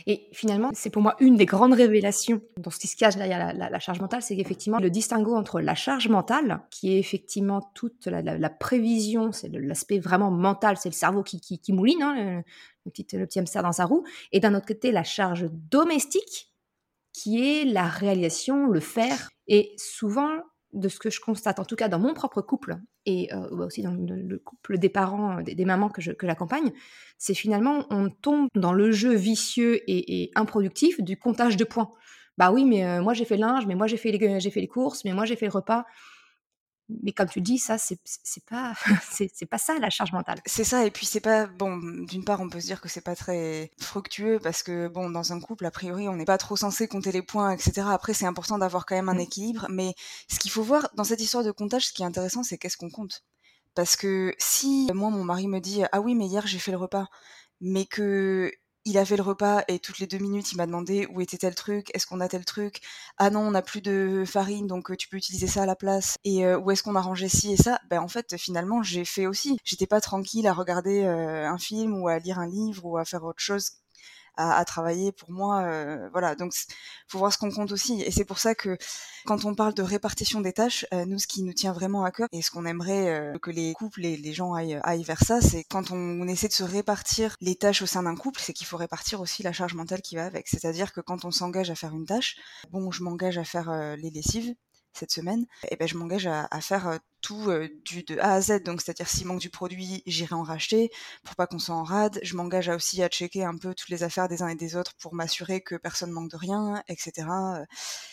Et 0.06 0.28
finalement, 0.32 0.70
c'est 0.74 0.90
pour 0.90 1.02
moi 1.02 1.16
une 1.20 1.36
des 1.36 1.46
grandes 1.46 1.74
révélations 1.74 2.40
dans 2.58 2.70
ce 2.70 2.78
qui 2.78 2.88
se 2.88 2.96
cache 2.96 3.16
derrière 3.16 3.52
la, 3.54 3.78
charge 3.78 4.00
mentale, 4.00 4.22
c'est 4.22 4.36
qu'effectivement, 4.36 4.78
le 4.78 4.90
distinguo 4.90 5.34
entre 5.34 5.60
la 5.60 5.74
charge 5.74 6.08
mentale, 6.08 6.62
qui 6.70 6.94
est 6.94 6.98
effectivement 6.98 7.60
toute 7.74 8.06
la, 8.06 8.50
prévision, 8.50 9.32
c'est 9.32 9.48
l'aspect 9.48 9.98
vraiment 9.98 10.30
mental, 10.30 10.76
c'est 10.76 10.88
le 10.88 10.94
cerveau 10.94 11.22
qui, 11.22 11.40
qui, 11.40 11.72
mouline, 11.72 12.02
hein, 12.02 12.42
le, 12.84 12.90
petit, 12.90 13.06
le 13.16 13.26
petit 13.26 13.38
hamster 13.38 13.62
dans 13.62 13.72
sa 13.72 13.84
roue, 13.84 14.04
et 14.32 14.40
d'un 14.40 14.54
autre 14.54 14.66
côté, 14.66 14.90
la 14.90 15.04
charge 15.04 15.48
domestique, 15.52 16.52
qui 17.12 17.44
est 17.44 17.64
la 17.64 17.86
réalisation, 17.86 18.66
le 18.68 18.80
faire. 18.80 19.28
Et 19.46 19.74
souvent, 19.76 20.42
de 20.72 20.88
ce 20.88 20.98
que 20.98 21.10
je 21.10 21.20
constate, 21.20 21.58
en 21.58 21.64
tout 21.64 21.76
cas 21.76 21.88
dans 21.88 21.98
mon 21.98 22.14
propre 22.14 22.42
couple 22.42 22.78
et 23.08 23.32
euh, 23.32 23.48
aussi 23.64 23.80
dans 23.80 23.92
le, 23.92 24.38
couple 24.38 24.76
des 24.76 24.90
parents, 24.90 25.40
des, 25.40 25.64
mamans 25.64 25.88
que, 25.88 26.02
j'accompagne, 26.02 26.72
c'est 27.16 27.32
finalement 27.32 27.86
on 27.88 28.10
tombe 28.10 28.48
dans 28.54 28.74
le 28.74 28.92
jeu 28.92 29.14
vicieux 29.14 29.80
et, 29.90 30.30
improductif 30.34 31.00
du 31.00 31.16
comptage 31.16 31.56
de 31.56 31.64
points. 31.64 31.90
Bah 32.36 32.52
oui, 32.52 32.66
mais 32.66 32.84
euh, 32.84 33.00
moi 33.00 33.14
j'ai 33.14 33.24
fait 33.24 33.36
le 33.36 33.40
linge, 33.40 33.66
mais 33.66 33.74
moi 33.74 33.86
j'ai 33.86 33.96
fait, 33.96 34.40
j'ai 34.40 34.50
fait 34.50 34.60
les 34.60 34.68
courses, 34.68 35.06
mais 35.06 35.14
moi 35.14 35.24
j'ai 35.24 35.36
fait 35.36 35.46
le 35.46 35.52
repas 35.52 35.86
mais 36.88 37.12
comme 37.12 37.28
tu 37.28 37.40
dis, 37.40 37.58
ça, 37.58 37.76
c'est 37.78 37.98
pas, 38.48 38.74
c'est 39.10 39.46
pas 39.46 39.58
ça 39.58 39.78
la 39.78 39.90
charge 39.90 40.12
mentale. 40.12 40.40
C'est 40.46 40.64
ça, 40.64 40.84
et 40.86 40.90
puis 40.90 41.06
c'est 41.06 41.20
pas, 41.20 41.46
bon, 41.46 41.76
d'une 41.76 42.24
part, 42.24 42.40
on 42.40 42.48
peut 42.48 42.60
se 42.60 42.66
dire 42.66 42.80
que 42.80 42.88
c'est 42.88 43.02
pas 43.02 43.14
très 43.14 43.70
fructueux 43.78 44.38
parce 44.42 44.62
que, 44.62 44.88
bon, 44.88 45.10
dans 45.10 45.32
un 45.32 45.40
couple, 45.40 45.66
a 45.66 45.70
priori, 45.70 46.08
on 46.08 46.16
n'est 46.16 46.24
pas 46.24 46.38
trop 46.38 46.56
censé 46.56 46.88
compter 46.88 47.12
les 47.12 47.22
points, 47.22 47.52
etc. 47.52 47.82
Après, 47.90 48.14
c'est 48.14 48.26
important 48.26 48.58
d'avoir 48.58 48.86
quand 48.86 48.94
même 48.94 49.08
un 49.08 49.14
mmh. 49.14 49.20
équilibre, 49.20 49.66
mais 49.68 49.94
ce 50.28 50.38
qu'il 50.38 50.50
faut 50.50 50.62
voir 50.62 50.88
dans 50.94 51.04
cette 51.04 51.20
histoire 51.20 51.44
de 51.44 51.50
comptage, 51.50 51.88
ce 51.88 51.92
qui 51.92 52.02
est 52.02 52.06
intéressant, 52.06 52.42
c'est 52.42 52.58
qu'est-ce 52.58 52.76
qu'on 52.76 52.90
compte? 52.90 53.24
Parce 53.74 53.96
que 53.96 54.34
si 54.38 54.90
moi, 54.94 55.10
mon 55.10 55.24
mari 55.24 55.46
me 55.46 55.60
dit, 55.60 55.82
ah 55.92 56.00
oui, 56.00 56.14
mais 56.14 56.26
hier, 56.26 56.46
j'ai 56.46 56.58
fait 56.58 56.72
le 56.72 56.78
repas, 56.78 57.06
mais 57.60 57.84
que 57.86 58.52
il 58.88 58.98
a 58.98 59.04
fait 59.04 59.16
le 59.16 59.22
repas 59.22 59.62
et 59.68 59.78
toutes 59.78 59.98
les 59.98 60.06
deux 60.06 60.18
minutes, 60.18 60.52
il 60.52 60.56
m'a 60.56 60.66
demandé 60.66 61.06
où 61.12 61.20
était 61.20 61.38
tel 61.38 61.54
truc, 61.54 61.90
est-ce 61.94 62.06
qu'on 62.06 62.20
a 62.20 62.28
tel 62.28 62.44
truc, 62.44 62.80
ah 63.18 63.30
non, 63.30 63.40
on 63.40 63.50
n'a 63.52 63.62
plus 63.62 63.80
de 63.80 64.24
farine, 64.26 64.66
donc 64.66 64.96
tu 64.96 65.08
peux 65.08 65.16
utiliser 65.16 65.46
ça 65.46 65.62
à 65.62 65.66
la 65.66 65.76
place, 65.76 66.16
et 66.24 66.46
où 66.54 66.70
est-ce 66.70 66.82
qu'on 66.82 66.96
a 66.96 67.00
rangé 67.00 67.28
ci 67.28 67.52
et 67.52 67.56
ça, 67.56 67.78
ben 67.90 68.00
en 68.00 68.08
fait, 68.08 68.36
finalement, 68.36 68.82
j'ai 68.82 69.04
fait 69.04 69.26
aussi. 69.26 69.58
J'étais 69.64 69.86
pas 69.86 70.00
tranquille 70.00 70.46
à 70.46 70.52
regarder 70.52 71.04
un 71.04 71.58
film 71.58 72.00
ou 72.00 72.08
à 72.08 72.18
lire 72.18 72.38
un 72.38 72.46
livre 72.46 72.84
ou 72.84 72.96
à 72.98 73.04
faire 73.04 73.24
autre 73.24 73.40
chose 73.40 73.72
à, 74.38 74.64
travailler 74.64 75.12
pour 75.12 75.30
moi. 75.32 75.62
Euh, 75.62 76.08
voilà, 76.12 76.34
donc 76.34 76.52
faut 77.08 77.18
voir 77.18 77.32
ce 77.32 77.38
qu'on 77.38 77.50
compte 77.50 77.72
aussi. 77.72 78.02
Et 78.02 78.10
c'est 78.10 78.24
pour 78.24 78.38
ça 78.38 78.54
que 78.54 78.78
quand 79.26 79.44
on 79.44 79.54
parle 79.54 79.74
de 79.74 79.82
répartition 79.82 80.40
des 80.40 80.52
tâches, 80.52 80.86
euh, 80.94 81.04
nous, 81.04 81.18
ce 81.18 81.26
qui 81.26 81.42
nous 81.42 81.52
tient 81.52 81.72
vraiment 81.72 82.04
à 82.04 82.12
cœur 82.12 82.28
et 82.32 82.40
ce 82.40 82.50
qu'on 82.50 82.64
aimerait 82.64 83.08
euh, 83.08 83.38
que 83.38 83.50
les 83.50 83.72
couples 83.74 84.04
et 84.04 84.16
les 84.16 84.32
gens 84.32 84.54
aillent, 84.54 85.02
vers 85.02 85.22
ça, 85.22 85.40
c'est 85.40 85.64
quand 85.64 85.90
on, 85.90 86.26
essaie 86.28 86.48
de 86.48 86.52
se 86.52 86.62
répartir 86.62 87.36
les 87.40 87.56
tâches 87.56 87.82
au 87.82 87.86
sein 87.86 88.04
d'un 88.04 88.14
couple, 88.14 88.40
c'est 88.40 88.52
qu'il 88.52 88.66
faut 88.66 88.76
répartir 88.76 89.20
aussi 89.20 89.42
la 89.42 89.52
charge 89.52 89.74
mentale 89.74 90.02
qui 90.02 90.16
va 90.16 90.26
avec. 90.26 90.46
C'est-à-dire 90.48 90.92
que 90.92 91.00
quand 91.00 91.24
on 91.24 91.30
s'engage 91.30 91.70
à 91.70 91.74
faire 91.74 91.94
une 91.94 92.06
tâche, 92.06 92.36
bon, 92.70 92.90
je 92.90 93.02
m'engage 93.02 93.38
à 93.38 93.44
faire 93.44 93.72
les 93.96 94.10
lessives, 94.10 94.54
cette 94.92 95.10
semaine, 95.10 95.46
et 95.70 95.76
ben 95.76 95.88
je 95.88 95.96
m'engage 95.96 96.26
à, 96.26 96.48
faire 96.60 96.98
tout 97.20 97.50
du 97.84 98.02
de 98.02 98.18
A 98.18 98.34
à 98.34 98.40
Z. 98.40 98.62
Donc 98.64 98.80
c'est-à-dire 98.80 99.08
s'il 99.08 99.26
manque 99.26 99.40
du 99.40 99.50
produit, 99.50 100.02
j'irai 100.06 100.34
en 100.34 100.42
racheter 100.42 100.90
pour 101.24 101.36
pas 101.36 101.46
qu'on 101.46 101.58
soit 101.58 101.74
en 101.74 101.84
rade. 101.84 102.20
Je 102.22 102.34
m'engage 102.36 102.68
aussi 102.68 103.02
à 103.02 103.08
checker 103.08 103.44
un 103.44 103.56
peu 103.56 103.74
toutes 103.74 103.88
les 103.88 104.02
affaires 104.02 104.28
des 104.28 104.42
uns 104.42 104.48
et 104.48 104.54
des 104.54 104.76
autres 104.76 104.94
pour 105.00 105.14
m'assurer 105.14 105.60
que 105.60 105.74
personne 105.74 106.10
manque 106.10 106.30
de 106.30 106.36
rien, 106.36 106.82
etc. 106.88 107.26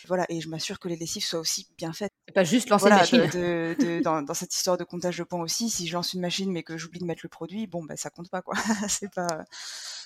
Voilà, 0.06 0.26
et 0.28 0.40
je 0.40 0.48
m'assure 0.48 0.78
que 0.78 0.88
les 0.88 0.96
lessives 0.96 1.24
soient 1.24 1.40
aussi 1.40 1.68
bien 1.76 1.92
faites. 1.92 2.12
pas 2.34 2.44
juste 2.44 2.68
lancer 2.68 2.88
une 2.88 2.94
machine. 2.94 4.02
dans, 4.02 4.34
cette 4.34 4.54
histoire 4.54 4.76
de 4.76 4.84
comptage 4.84 5.18
de 5.18 5.24
points 5.24 5.40
aussi, 5.40 5.70
si 5.70 5.86
je 5.86 5.94
lance 5.94 6.12
une 6.12 6.20
machine 6.20 6.50
mais 6.52 6.62
que 6.62 6.76
j'oublie 6.76 7.00
de 7.00 7.04
mettre 7.04 7.22
le 7.22 7.28
produit, 7.28 7.66
bon 7.66 7.84
bah 7.84 7.96
ça 7.96 8.10
compte 8.10 8.30
pas 8.30 8.42
quoi. 8.42 8.54
c'est 8.88 9.12
pas. 9.12 9.44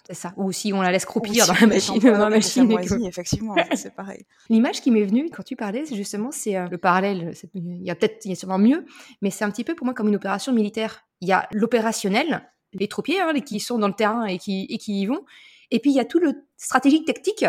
C'est 0.07 0.14
ça. 0.14 0.33
Ou 0.37 0.52
si 0.52 0.73
on 0.73 0.80
la 0.80 0.90
laisse 0.90 1.04
croupir 1.04 1.47
dans 1.47 1.54
la 1.54 1.66
machine. 1.66 1.99
Dans 1.99 2.28
la 2.28 2.30
machine 2.30 2.71
effectivement, 3.07 3.54
c'est 3.75 3.95
pareil. 3.95 4.25
L'image 4.49 4.80
qui 4.80 4.90
m'est 4.90 5.04
venue 5.04 5.30
quand 5.30 5.42
tu 5.42 5.57
parlais, 5.57 5.85
justement, 5.87 6.30
c'est 6.30 6.69
le 6.69 6.78
parallèle. 6.78 7.33
Il 7.54 7.83
y 7.83 7.90
a 7.90 7.95
peut-être, 7.95 8.25
il 8.25 8.30
y 8.30 8.33
a 8.33 8.37
sûrement 8.37 8.59
mieux, 8.59 8.85
mais 9.23 9.30
c'est 9.30 9.44
un 9.44 9.50
petit 9.50 9.64
peu 9.64 9.75
pour 9.75 9.85
moi 9.85 9.94
comme 9.94 10.09
une 10.09 10.16
opération 10.16 10.52
militaire. 10.52 11.06
Il 11.20 11.28
y 11.28 11.32
a 11.32 11.49
l'opérationnel, 11.52 12.50
les 12.73 12.88
troupiers 12.88 13.20
hein, 13.20 13.32
qui 13.40 13.61
sont 13.61 13.78
dans 13.78 13.88
le 13.88 13.94
terrain 13.94 14.25
et 14.25 14.38
qui, 14.38 14.66
et 14.70 14.78
qui 14.78 15.00
y 15.00 15.06
vont, 15.06 15.25
et 15.70 15.78
puis 15.78 15.90
il 15.90 15.97
y 15.97 16.00
a 16.00 16.04
tout 16.04 16.18
le 16.18 16.47
stratégique 16.56 17.06
tactique 17.06 17.44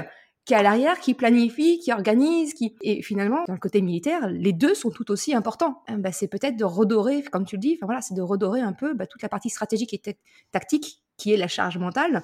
qui 0.46 0.54
est 0.54 0.58
à 0.58 0.64
l'arrière, 0.64 1.00
qui 1.00 1.14
planifie, 1.14 1.80
qui 1.80 1.92
organise, 1.92 2.54
qui 2.54 2.76
et 2.82 3.04
finalement 3.04 3.44
dans 3.48 3.54
le 3.54 3.60
côté 3.60 3.82
militaire, 3.82 4.28
les 4.30 4.54
deux 4.54 4.74
sont 4.74 4.90
tout 4.90 5.12
aussi 5.12 5.36
importants. 5.36 5.84
Hein, 5.88 6.00
bah, 6.00 6.12
c'est 6.12 6.28
peut-être 6.28 6.58
de 6.58 6.66
redorer, 6.66 7.22
comme 7.24 7.46
tu 7.46 7.56
le 7.58 7.62
dis, 7.62 7.78
voilà, 7.82 8.02
c'est 8.02 8.16
de 8.16 8.22
redorer 8.22 8.62
un 8.62 8.74
peu 8.74 8.94
bah, 8.94 9.06
toute 9.06 9.22
la 9.22 9.30
partie 9.30 9.50
stratégique 9.50 9.94
et 9.94 10.18
tactique 10.52 11.04
qui 11.18 11.32
est 11.32 11.38
la 11.38 11.48
charge 11.48 11.78
mentale, 11.78 12.24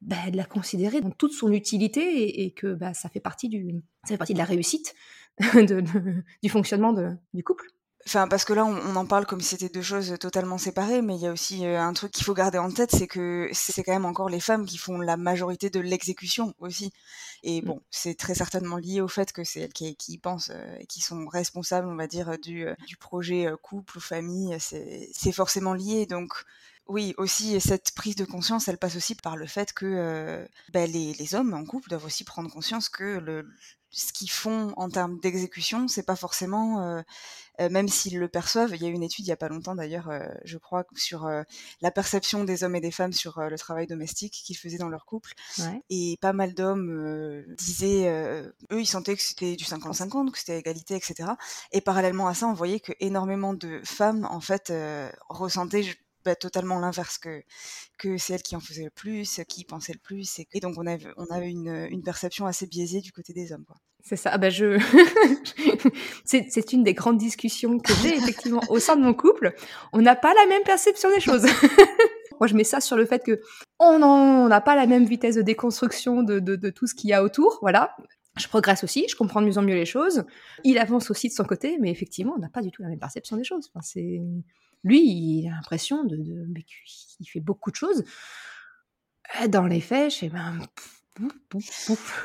bah, 0.00 0.30
de 0.30 0.36
la 0.36 0.44
considérer 0.44 1.00
dans 1.00 1.10
toute 1.10 1.32
son 1.32 1.52
utilité 1.52 2.44
et, 2.44 2.52
que 2.52 2.72
bah, 2.72 2.94
ça 2.94 3.08
fait 3.08 3.20
partie 3.20 3.48
du 3.48 3.82
ça 4.04 4.14
fait 4.14 4.18
partie 4.18 4.34
de 4.34 4.38
la 4.38 4.44
réussite 4.44 4.94
du 6.42 6.48
fonctionnement 6.48 6.94
du 7.34 7.42
couple. 7.42 7.66
Enfin, 8.06 8.28
parce 8.28 8.44
que 8.44 8.54
là, 8.54 8.64
on, 8.64 8.96
en 8.96 9.06
parle 9.06 9.26
comme 9.26 9.40
si 9.40 9.50
c'était 9.50 9.68
deux 9.68 9.82
choses 9.82 10.16
totalement 10.18 10.56
séparées, 10.56 11.02
mais 11.02 11.16
il 11.16 11.20
y 11.20 11.26
a 11.26 11.32
aussi 11.32 11.66
euh, 11.66 11.80
un 11.80 11.92
truc 11.92 12.12
qu'il 12.12 12.24
faut 12.24 12.32
garder 12.32 12.56
en 12.58 12.70
tête, 12.70 12.90
c'est 12.92 13.06
que 13.06 13.50
c'est 13.52 13.82
quand 13.82 13.92
même 13.92 14.06
encore 14.06 14.30
les 14.30 14.40
femmes 14.40 14.64
qui 14.64 14.78
font 14.78 14.98
la 14.98 15.16
majorité 15.18 15.68
de 15.68 15.80
l'exécution 15.80 16.54
aussi. 16.60 16.92
Et 17.42 17.60
mmh. 17.60 17.64
bon, 17.66 17.82
c'est 17.90 18.16
très 18.16 18.34
certainement 18.34 18.78
lié 18.78 19.00
au 19.02 19.08
fait 19.08 19.32
que 19.32 19.44
c'est 19.44 19.60
elles 19.60 19.72
qui, 19.72 19.96
qui 19.96 20.16
pensent 20.16 20.50
euh, 20.50 20.76
et 20.78 20.86
qui 20.86 21.00
sont 21.00 21.26
responsables, 21.26 21.86
on 21.86 21.94
va 21.96 22.06
dire, 22.06 22.38
du, 22.38 22.66
euh, 22.66 22.74
du 22.86 22.96
projet 22.96 23.48
couple 23.62 23.98
ou 23.98 24.00
famille. 24.00 24.56
C'est 24.58 25.32
forcément 25.32 25.74
lié. 25.74 26.06
Donc, 26.06 26.32
oui, 26.88 27.14
aussi, 27.18 27.60
cette 27.60 27.92
prise 27.92 28.16
de 28.16 28.24
conscience, 28.24 28.66
elle 28.68 28.78
passe 28.78 28.96
aussi 28.96 29.14
par 29.14 29.36
le 29.36 29.46
fait 29.46 29.72
que 29.74 30.48
ben, 30.72 30.90
les, 30.90 31.12
les, 31.12 31.34
hommes 31.34 31.54
en 31.54 31.64
couple 31.64 31.90
doivent 31.90 32.06
aussi 32.06 32.24
prendre 32.24 32.50
conscience 32.50 32.88
que 32.88 33.18
le, 33.18 33.46
ce 33.90 34.12
qu'ils 34.12 34.30
font 34.30 34.72
en 34.76 34.88
termes 34.88 35.18
d'exécution, 35.18 35.88
c'est 35.88 36.04
pas 36.04 36.14
forcément, 36.14 36.80
euh, 36.82 37.02
euh, 37.60 37.68
même 37.70 37.88
s'ils 37.88 38.18
le 38.18 38.28
perçoivent. 38.28 38.74
Il 38.74 38.82
y 38.82 38.86
a 38.86 38.88
eu 38.88 38.92
une 38.92 39.02
étude 39.02 39.26
il 39.26 39.28
y 39.28 39.32
a 39.32 39.36
pas 39.36 39.48
longtemps 39.48 39.74
d'ailleurs, 39.74 40.08
euh, 40.10 40.26
je 40.44 40.58
crois, 40.58 40.84
sur 40.94 41.28
la 41.80 41.90
perception 41.90 42.44
des 42.44 42.62
hommes 42.62 42.76
et 42.76 42.80
des 42.80 42.92
femmes 42.92 43.12
sur 43.12 43.40
le 43.40 43.58
travail 43.58 43.86
domestique 43.86 44.32
qu'ils 44.32 44.56
faisaient 44.56 44.78
dans 44.78 44.88
leur 44.88 45.06
couple. 45.06 45.32
Et 45.90 46.16
pas 46.20 46.32
mal 46.32 46.54
d'hommes 46.54 47.44
disaient, 47.58 48.08
eux, 48.72 48.80
ils 48.80 48.86
sentaient 48.86 49.16
que 49.16 49.22
c'était 49.22 49.56
du 49.56 49.64
50-50, 49.64 50.30
que 50.30 50.38
c'était 50.38 50.58
égalité, 50.58 50.94
etc. 50.94 51.30
Et 51.72 51.80
parallèlement 51.80 52.28
à 52.28 52.34
ça, 52.34 52.46
on 52.46 52.54
voyait 52.54 52.80
que 52.80 52.92
énormément 53.00 53.54
de 53.54 53.80
femmes, 53.84 54.26
en 54.30 54.40
fait, 54.40 54.72
ressentaient 55.28 55.84
bah, 56.24 56.34
totalement 56.34 56.78
l'inverse 56.78 57.18
que 57.18 57.42
que 57.98 58.16
c'est 58.18 58.34
elle 58.34 58.42
qui 58.42 58.56
en 58.56 58.60
faisait 58.60 58.84
le 58.84 58.90
plus, 58.90 59.40
qui 59.48 59.64
pensait 59.64 59.92
le 59.92 59.98
plus, 59.98 60.40
et, 60.52 60.60
donc 60.60 60.76
on 60.78 60.86
avait 60.86 61.50
une, 61.50 62.02
perception 62.02 62.46
assez 62.46 62.66
biaisée 62.66 63.00
du 63.00 63.12
côté 63.12 63.32
des 63.32 63.52
hommes. 63.52 63.64
C'est 64.02 64.16
ça. 64.16 64.30
Ah 64.32 64.38
bah 64.38 64.48
je, 64.48 64.78
c'est 66.24 66.72
une 66.72 66.82
des 66.82 66.94
grandes 66.94 67.18
discussions 67.18 67.78
que 67.78 67.92
j'ai 68.02 68.16
effectivement 68.16 68.62
au 68.68 68.78
sein 68.78 68.96
de 68.96 69.02
mon 69.02 69.12
couple. 69.12 69.54
On 69.92 70.00
n'a 70.00 70.16
pas 70.16 70.32
la 70.34 70.46
même 70.46 70.62
perception 70.62 71.10
des 71.10 71.20
choses. 71.20 71.44
Moi, 72.40 72.46
je 72.46 72.54
mets 72.54 72.64
ça 72.64 72.80
sur 72.80 72.96
le 72.96 73.04
fait 73.04 73.22
que 73.22 73.40
on 73.78 74.48
n'a 74.48 74.60
pas 74.62 74.74
la 74.74 74.86
même 74.86 75.04
vitesse 75.04 75.34
de 75.34 75.42
déconstruction 75.42 76.22
de, 76.22 76.38
de, 76.38 76.56
de 76.56 76.70
tout 76.70 76.86
ce 76.86 76.94
qu'il 76.94 77.10
y 77.10 77.12
a 77.12 77.22
autour. 77.22 77.58
Voilà. 77.60 77.94
Je 78.40 78.48
progresse 78.48 78.84
aussi, 78.84 79.06
je 79.08 79.16
comprends 79.16 79.42
de 79.42 79.46
mieux 79.46 79.58
en 79.58 79.62
mieux 79.62 79.74
les 79.74 79.86
choses. 79.86 80.24
Il 80.64 80.78
avance 80.78 81.10
aussi 81.10 81.28
de 81.28 81.34
son 81.34 81.44
côté, 81.44 81.78
mais 81.78 81.90
effectivement, 81.90 82.34
on 82.36 82.40
n'a 82.40 82.48
pas 82.48 82.62
du 82.62 82.70
tout 82.70 82.82
la 82.82 82.88
même 82.88 82.98
perception 82.98 83.36
des 83.36 83.44
choses. 83.44 83.70
Enfin, 83.72 83.82
c'est 83.82 84.20
lui, 84.82 85.00
il 85.00 85.48
a 85.48 85.56
l'impression 85.56 86.04
de, 86.04 86.16
de 86.16 86.60
qu'il 86.60 87.28
fait 87.28 87.40
beaucoup 87.40 87.70
de 87.70 87.76
choses. 87.76 88.04
Dans 89.48 89.66
les 89.66 89.80
faits, 89.80 90.12
je 90.12 90.16
sais 90.16 90.28
ben, 90.28 90.58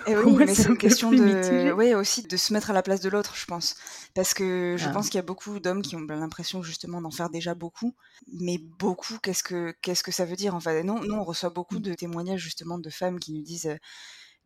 et 0.07 0.15
oui, 0.15 0.35
mais 0.37 0.53
c'est 0.53 0.69
une 0.69 0.77
question 0.77 1.11
de, 1.11 1.71
oui, 1.73 1.93
aussi 1.95 2.23
de 2.23 2.37
se 2.37 2.53
mettre 2.53 2.69
à 2.69 2.73
la 2.73 2.81
place 2.81 3.01
de 3.01 3.09
l'autre, 3.09 3.35
je 3.35 3.45
pense, 3.45 3.75
parce 4.13 4.33
que 4.33 4.75
je 4.77 4.87
ah. 4.87 4.91
pense 4.91 5.09
qu'il 5.09 5.17
y 5.17 5.19
a 5.19 5.23
beaucoup 5.23 5.59
d'hommes 5.59 5.81
qui 5.81 5.95
ont 5.95 6.05
l'impression 6.07 6.63
justement 6.63 7.01
d'en 7.01 7.11
faire 7.11 7.29
déjà 7.29 7.55
beaucoup, 7.55 7.95
mais 8.31 8.57
beaucoup, 8.57 9.17
qu'est-ce 9.21 9.43
que 9.43 9.75
qu'est-ce 9.81 10.03
que 10.03 10.11
ça 10.11 10.23
veut 10.23 10.35
dire 10.35 10.55
en 10.55 10.59
fait? 10.59 10.83
Non, 10.83 11.01
nous 11.03 11.15
on 11.15 11.23
reçoit 11.23 11.49
beaucoup 11.49 11.77
mmh. 11.77 11.81
de 11.81 11.93
témoignages 11.93 12.39
justement 12.39 12.77
de 12.77 12.89
femmes 12.89 13.19
qui 13.19 13.33
nous 13.33 13.41
disent 13.41 13.75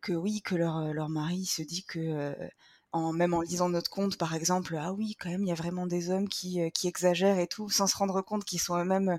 que 0.00 0.12
oui, 0.12 0.42
que 0.42 0.54
leur 0.54 0.92
leur 0.92 1.08
mari 1.08 1.46
se 1.46 1.62
dit 1.62 1.84
que 1.84 2.34
en, 2.92 3.12
même 3.12 3.34
en 3.34 3.40
lisant 3.42 3.68
notre 3.68 3.90
compte, 3.90 4.16
par 4.18 4.34
exemple, 4.34 4.76
ah 4.80 4.92
oui, 4.92 5.14
quand 5.18 5.30
même, 5.30 5.42
il 5.44 5.48
y 5.48 5.52
a 5.52 5.54
vraiment 5.54 5.86
des 5.86 6.10
hommes 6.10 6.28
qui, 6.28 6.60
euh, 6.60 6.70
qui 6.70 6.88
exagèrent 6.88 7.38
et 7.38 7.46
tout, 7.46 7.70
sans 7.70 7.86
se 7.86 7.96
rendre 7.96 8.20
compte 8.22 8.44
qu'ils 8.44 8.60
sont 8.60 8.76
eux-mêmes, 8.76 9.18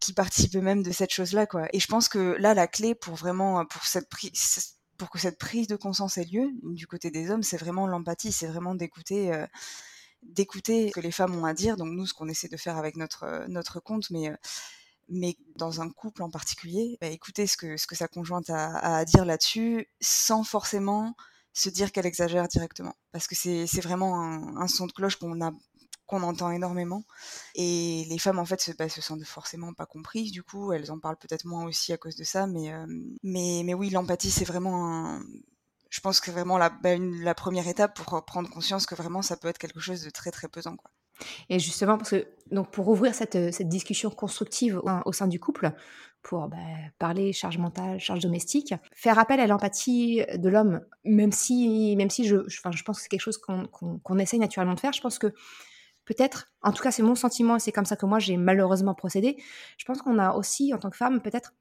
qui 0.00 0.12
participent 0.12 0.56
eux-mêmes 0.56 0.82
de 0.82 0.92
cette 0.92 1.12
chose-là, 1.12 1.46
quoi. 1.46 1.66
Et 1.72 1.80
je 1.80 1.88
pense 1.88 2.08
que 2.08 2.36
là, 2.38 2.54
la 2.54 2.68
clé 2.68 2.94
pour 2.94 3.14
vraiment, 3.16 3.64
pour 3.66 3.84
cette 3.84 4.08
prise, 4.08 4.76
pour 4.98 5.10
que 5.10 5.18
cette 5.18 5.38
prise 5.38 5.66
de 5.68 5.76
conscience 5.76 6.18
ait 6.18 6.24
lieu 6.24 6.50
du 6.62 6.86
côté 6.86 7.10
des 7.10 7.30
hommes, 7.30 7.42
c'est 7.42 7.56
vraiment 7.56 7.86
l'empathie, 7.86 8.32
c'est 8.32 8.46
vraiment 8.46 8.74
d'écouter, 8.74 9.32
euh, 9.32 9.46
d'écouter 10.22 10.88
ce 10.88 10.94
que 10.94 11.00
les 11.00 11.12
femmes 11.12 11.36
ont 11.36 11.44
à 11.44 11.54
dire. 11.54 11.76
Donc 11.76 11.88
nous, 11.90 12.06
ce 12.06 12.14
qu'on 12.14 12.28
essaie 12.28 12.48
de 12.48 12.56
faire 12.56 12.76
avec 12.76 12.96
notre 12.96 13.24
euh, 13.24 13.46
notre 13.48 13.80
compte, 13.80 14.10
mais 14.10 14.30
mais 15.08 15.36
dans 15.56 15.80
un 15.80 15.90
couple 15.90 16.22
en 16.22 16.30
particulier, 16.30 16.98
bah, 17.00 17.08
écouter 17.08 17.46
ce 17.46 17.56
que 17.56 17.76
ce 17.76 17.86
que 17.86 17.96
sa 17.96 18.08
conjointe 18.08 18.50
a, 18.50 18.98
à 18.98 19.04
dire 19.04 19.24
là-dessus, 19.24 19.86
sans 20.00 20.44
forcément 20.44 21.14
se 21.52 21.68
dire 21.70 21.92
qu'elle 21.92 22.06
exagère 22.06 22.48
directement. 22.48 22.94
Parce 23.12 23.26
que 23.26 23.34
c'est 23.34 23.80
vraiment 23.80 24.14
un, 24.58 24.68
son 24.68 24.86
de 24.86 24.92
cloche 24.92 25.16
qu'on 25.16 25.40
a 25.44 25.52
qu'on 26.06 26.22
entend 26.22 26.50
énormément. 26.50 27.04
Et 27.54 28.06
les 28.08 28.18
femmes, 28.18 28.38
en 28.38 28.46
fait, 28.46 28.60
se, 28.62 28.72
bah, 28.72 28.88
se 28.88 29.02
sentent 29.02 29.24
forcément 29.24 29.74
pas 29.74 29.86
comprises, 29.86 30.32
du 30.32 30.42
coup, 30.42 30.72
elles 30.72 30.90
en 30.90 30.98
parlent 30.98 31.18
peut-être 31.18 31.44
moins 31.46 31.66
aussi 31.66 31.92
à 31.92 31.98
cause 31.98 32.16
de 32.16 32.24
ça, 32.24 32.46
mais, 32.46 32.72
euh, 32.72 32.86
mais, 33.22 33.62
mais 33.64 33.74
oui, 33.74 33.90
l'empathie, 33.90 34.30
c'est 34.30 34.44
vraiment 34.46 35.20
Je 35.90 36.00
pense 36.00 36.20
que 36.20 36.30
vraiment 36.30 36.58
la, 36.58 36.70
bah, 36.70 36.96
la 36.98 37.34
première 37.34 37.68
étape 37.68 37.94
pour 37.96 38.24
prendre 38.24 38.48
conscience 38.50 38.86
que 38.86 38.94
vraiment 38.94 39.22
ça 39.22 39.36
peut 39.36 39.48
être 39.48 39.58
quelque 39.58 39.80
chose 39.80 40.02
de 40.02 40.10
très 40.10 40.30
très 40.30 40.48
pesant. 40.48 40.76
Quoi. 40.76 40.90
Et 41.48 41.58
justement, 41.58 41.98
parce 41.98 42.10
que 42.10 42.26
donc 42.50 42.70
pour 42.70 42.88
ouvrir 42.88 43.14
cette, 43.14 43.52
cette 43.52 43.68
discussion 43.68 44.10
constructive 44.10 44.80
au, 45.04 45.12
sein 45.12 45.26
du 45.26 45.38
couple, 45.38 45.72
pour 46.22 46.48
bah, 46.48 46.56
parler 46.98 47.32
charge 47.32 47.58
mentale, 47.58 47.98
charge 48.00 48.20
domestique, 48.20 48.74
faire 48.92 49.18
appel 49.18 49.40
à 49.40 49.46
l'empathie 49.46 50.22
de 50.34 50.48
l'homme, 50.48 50.80
même 51.04 51.32
si, 51.32 51.94
même 51.96 52.10
si 52.10 52.26
je, 52.26 52.36
je, 52.48 52.60
je 52.70 52.82
pense 52.82 52.96
que 52.96 53.02
c'est 53.02 53.08
quelque 53.08 53.20
chose 53.20 53.38
qu'on 53.38 53.66
qu'on 53.66 54.18
essaye 54.18 54.38
naturellement 54.38 54.74
de 54.74 54.80
faire, 54.80 54.92
je 54.92 55.00
pense 55.00 55.18
que 55.18 55.32
peut-être, 56.04 56.50
en 56.62 56.72
tout 56.72 56.82
cas 56.82 56.90
c'est 56.90 57.02
mon 57.02 57.14
sentiment 57.14 57.56
et 57.56 57.60
c'est 57.60 57.72
comme 57.72 57.84
ça 57.84 57.96
que 57.96 58.06
moi 58.06 58.18
j'ai 58.18 58.36
malheureusement 58.36 58.94
procédé, 58.94 59.36
je 59.76 59.84
pense 59.84 60.02
qu'on 60.02 60.18
a 60.18 60.32
aussi 60.32 60.72
en 60.74 60.78
tant 60.78 60.90
que 60.90 60.96
femme 60.96 61.20
peut-être 61.20 61.52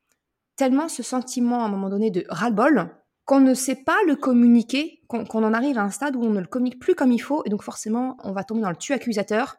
tellement 0.56 0.90
ce 0.90 1.04
sentiment 1.04 1.64
à 1.64 1.68
un 1.68 1.70
moment 1.70 1.90
donné 1.90 2.12
de 2.12 2.26
ras-le-bol 2.30 2.90
qu'on 3.28 3.42
ne 3.42 3.54
sait 3.54 3.76
pas 3.76 3.98
le 4.08 4.16
communiquer, 4.16 5.02
qu'on 5.08 5.44
en 5.44 5.54
arrive 5.54 5.78
à 5.78 5.84
un 5.84 5.92
stade 5.92 6.16
où 6.16 6.24
on 6.24 6.30
ne 6.30 6.40
le 6.40 6.48
communique 6.48 6.80
plus 6.80 6.96
comme 6.96 7.12
il 7.12 7.20
faut, 7.20 7.44
et 7.46 7.50
donc 7.50 7.62
forcément, 7.62 8.18
on 8.24 8.32
va 8.32 8.44
tomber 8.44 8.62
dans 8.62 8.70
le 8.70 8.78
tu 8.78 8.94
accusateur. 8.94 9.58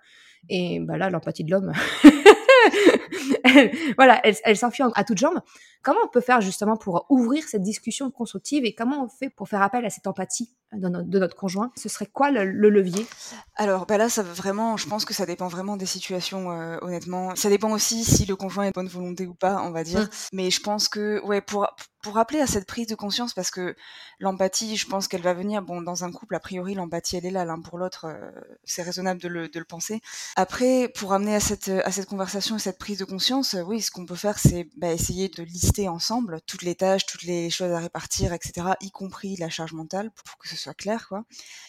Et 0.49 0.81
bah 0.81 0.97
là, 0.97 1.11
l'empathie 1.11 1.45
de 1.45 1.51
l'homme, 1.51 1.73
voilà, 3.97 4.21
elle, 4.25 4.37
elle 4.45 4.57
s'enfuit 4.57 4.85
à 4.95 5.05
toutes 5.05 5.19
jambes. 5.19 5.41
Comment 5.83 6.01
on 6.05 6.09
peut 6.09 6.21
faire 6.21 6.41
justement 6.41 6.77
pour 6.77 7.07
ouvrir 7.09 7.45
cette 7.45 7.63
discussion 7.63 8.11
constructive 8.11 8.65
et 8.65 8.75
comment 8.75 9.05
on 9.05 9.09
fait 9.09 9.31
pour 9.31 9.49
faire 9.49 9.63
appel 9.63 9.85
à 9.85 9.91
cette 9.91 10.07
empathie 10.07 10.51
de 10.73 10.89
notre, 10.89 11.37
conjoint? 11.37 11.71
Ce 11.77 11.89
serait 11.89 12.07
quoi 12.07 12.31
le, 12.31 12.69
levier? 12.69 13.07
Alors 13.55 13.87
bah 13.87 13.97
là, 13.97 14.09
ça 14.09 14.23
vraiment, 14.23 14.77
je 14.77 14.89
pense 14.89 15.05
que 15.05 15.15
ça 15.15 15.25
dépend 15.25 15.49
vraiment 15.49 15.77
des 15.77 15.87
situations, 15.87 16.51
euh, 16.53 16.79
honnêtement. 16.83 17.35
Ça 17.37 17.49
dépend 17.49 17.71
aussi 17.71 18.05
si 18.05 18.27
le 18.27 18.35
conjoint 18.35 18.65
est 18.65 18.71
de 18.71 18.75
bonne 18.75 18.89
volonté 18.89 19.27
ou 19.27 19.35
pas, 19.35 19.63
on 19.63 19.71
va 19.71 19.85
dire. 19.85 20.01
Mmh. 20.01 20.09
Mais 20.33 20.51
je 20.51 20.61
pense 20.61 20.89
que, 20.89 21.25
ouais, 21.25 21.41
pour 21.41 21.69
pour 22.03 22.15
rappeler 22.15 22.41
à 22.41 22.47
cette 22.47 22.67
prise 22.67 22.87
de 22.87 22.95
conscience, 22.95 23.35
parce 23.35 23.51
que 23.51 23.75
l'empathie, 24.21 24.77
je 24.77 24.87
pense 24.87 25.09
qu'elle 25.09 25.23
va 25.23 25.35
venir, 25.35 25.63
bon, 25.63 25.83
dans 25.83 26.05
un 26.05 26.13
couple, 26.13 26.37
a 26.37 26.41
priori, 26.41 26.75
l'empathie, 26.75 27.17
elle 27.17 27.27
est 27.27 27.31
là, 27.31 27.45
l'un 27.45 27.61
pour 27.61 27.77
l'autre, 27.77 28.07
euh, 28.07 28.31
c'est 28.65 28.83
raisonnable 28.83 29.21
de 29.21 29.29
le, 29.29 29.49
de 29.49 29.59
le, 29.59 29.65
penser. 29.65 30.01
Après, 30.37 30.89
pour 30.89 31.13
amener 31.13 31.35
à 31.35 31.41
cette, 31.41 31.69
à 31.69 31.91
cette 31.91 32.07
conversation 32.07 32.57
et 32.57 32.61
cette 32.61 32.79
prise 32.79 32.99
de 32.99 33.05
conscience, 33.05 33.55
euh, 33.55 33.63
oui, 33.63 33.83
ce 33.83 33.91
qu'on 33.91 34.07
peut 34.07 34.15
faire, 34.15 34.39
c'est 34.39 34.69
bah, 34.77 34.93
essayer 34.93 35.29
de 35.29 35.43
lister 35.43 35.89
ensemble 35.89 36.41
toutes 36.47 36.63
les 36.63 36.77
tâches, 36.77 37.05
toutes 37.05 37.25
les 37.25 37.51
choses 37.51 37.73
à 37.73 37.81
répartir, 37.81 38.33
etc., 38.33 38.69
y 38.81 38.91
compris 38.93 39.37
la 39.37 39.49
charge 39.49 39.73
mentale, 39.73 40.13
pour 40.25 40.39
que 40.39 40.49
ce 40.49 40.57
soit 40.57 40.75
clair, 40.75 41.09
quoi. 41.09 41.25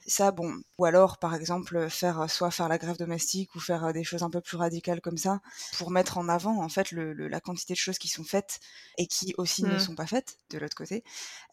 Ça, 0.06 0.32
bon, 0.32 0.54
ou 0.78 0.86
alors, 0.86 1.18
par 1.18 1.34
exemple, 1.34 1.90
faire, 1.90 2.30
soit 2.30 2.52
faire 2.52 2.70
la 2.70 2.78
grève 2.78 2.98
domestique 2.98 3.56
ou 3.56 3.60
faire 3.60 3.86
euh, 3.86 3.92
des 3.94 4.04
choses 4.04 4.22
un 4.22 4.30
peu 4.30 4.42
plus 4.42 4.58
radicales 4.58 5.02
comme 5.02 5.18
ça, 5.18 5.42
pour 5.78 5.90
mettre 5.90 6.20
en 6.20 6.30
avant, 6.30 6.62
en 6.64 6.70
fait, 6.70 6.92
le, 6.92 7.14
la 7.14 7.42
quantité 7.42 7.74
de 7.74 7.80
choses 7.80 7.98
qui 7.98 8.10
sont 8.10 8.24
faites 8.24 8.60
et 8.98 9.08
qui 9.08 9.34
aussi 9.38 9.64
ne 9.64 9.76
mmh. 9.76 9.80
sont 9.80 9.96
pas 9.96 10.06
faites 10.06 10.19
de 10.50 10.58
l'autre 10.58 10.76
côté. 10.76 11.04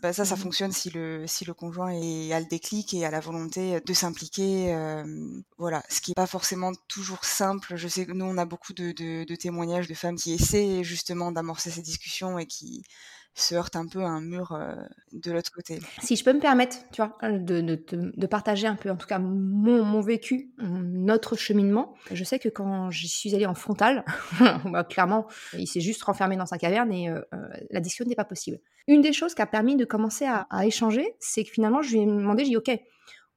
Bah, 0.01 0.13
ça, 0.13 0.25
ça 0.25 0.35
mmh 0.35 0.39
fonctionne 0.39 0.73
si 0.73 0.91
le, 0.91 1.27
si 1.27 1.45
le 1.45 1.55
conjoint 1.55 1.91
est, 1.91 2.33
a 2.33 2.41
le 2.41 2.47
déclic 2.47 2.95
et 2.95 3.05
a 3.05 3.11
la 3.11 3.21
volonté 3.21 3.81
de 3.81 3.93
s'impliquer. 3.93 4.75
voilà, 5.59 5.83
ce 5.89 6.01
qui 6.01 6.11
n'est 6.11 6.15
pas 6.15 6.27
forcément 6.27 6.73
toujours 6.89 7.25
simple. 7.25 7.77
Je 7.77 7.89
sais 7.89 8.07
que 8.07 8.13
nous, 8.13 8.25
on 8.25 8.39
a 8.39 8.45
beaucoup 8.45 8.73
de, 8.73 8.93
de 8.93 9.35
témoignages 9.37 9.89
de 9.89 9.95
femmes 9.95 10.17
qui 10.17 10.33
essaient 10.33 10.85
justement 10.85 11.33
d'amorcer 11.33 11.71
ces 11.71 11.83
discussions 11.83 12.39
et 12.39 12.47
qui 12.47 12.83
se 13.37 13.55
heurte 13.55 13.77
un 13.77 13.87
peu 13.87 14.03
à 14.03 14.09
un 14.09 14.23
mur 14.23 14.53
euh, 14.53 14.75
de 15.13 15.31
l'autre 15.31 15.53
côté. 15.53 15.79
Si 16.03 16.17
je 16.17 16.25
peux 16.25 16.33
me 16.33 16.41
permettre, 16.41 16.79
tu 16.91 17.03
vois, 17.03 17.17
de, 17.23 17.61
de, 17.61 17.79
de 17.93 18.27
partager 18.27 18.67
un 18.67 18.77
peu, 18.77 18.91
en 18.91 18.97
tout 18.97 19.07
cas, 19.07 19.19
mon, 19.19 20.01
vécu, 20.01 20.53
notre 20.59 21.37
cheminement. 21.37 21.95
Je 22.11 22.25
sais 22.25 22.39
que 22.39 22.49
quand 22.49 22.91
j'y 22.91 23.09
suis 23.09 23.35
allée 23.35 23.47
en 23.47 23.55
frontal, 23.55 24.05
bah, 24.65 24.85
clairement, 24.85 25.27
il 25.53 25.67
s'est 25.67 25.81
juste 25.81 26.03
renfermé 26.03 26.37
dans 26.37 26.47
sa 26.47 26.57
caverne 26.57 26.93
et 26.93 27.11
euh, 27.11 27.21
euh, 27.35 27.49
la 27.71 27.81
discussion 27.81 28.07
n'est 28.09 28.15
pas 28.15 28.25
possible. 28.25 28.59
Une 28.89 29.03
des 29.03 29.13
choses 29.13 29.35
qui 29.35 29.43
a 29.43 29.47
permis 29.47 29.77
de 29.77 29.85
commencer 29.85 30.27
à, 30.27 30.47
échanger, 30.65 31.15
c'est 31.19 31.45
que 31.45 31.51
finalement, 31.51 31.83
je 31.83 31.93
lui 31.93 32.01
ai 32.01 32.07
demandé, 32.07 32.45
j'ai 32.45 32.51
dit, 32.51 32.57
OK, 32.57 32.71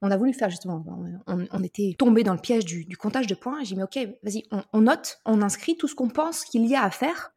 on 0.01 0.11
a 0.11 0.15
voulu 0.15 0.31
faire 0.31 0.49
justement, 0.49 0.85
on, 1.27 1.63
était 1.63 1.93
tombé 1.97 2.23
dans 2.23 2.33
le 2.33 2.39
piège 2.39 2.63
du, 2.63 2.85
comptage 2.95 3.27
de 3.27 3.35
points. 3.35 3.59
J'ai 3.63 3.75
dit, 3.75 3.75
mais 3.75 3.83
ok, 3.83 3.97
vas-y, 4.23 4.43
on, 4.71 4.81
note, 4.81 5.19
on 5.25 5.41
inscrit 5.41 5.75
tout 5.75 5.89
ce 5.89 5.95
qu'on 5.95 6.07
pense 6.07 6.45
qu'il 6.45 6.65
y 6.67 6.75
a 6.75 6.83
à 6.83 6.89
faire 6.89 7.33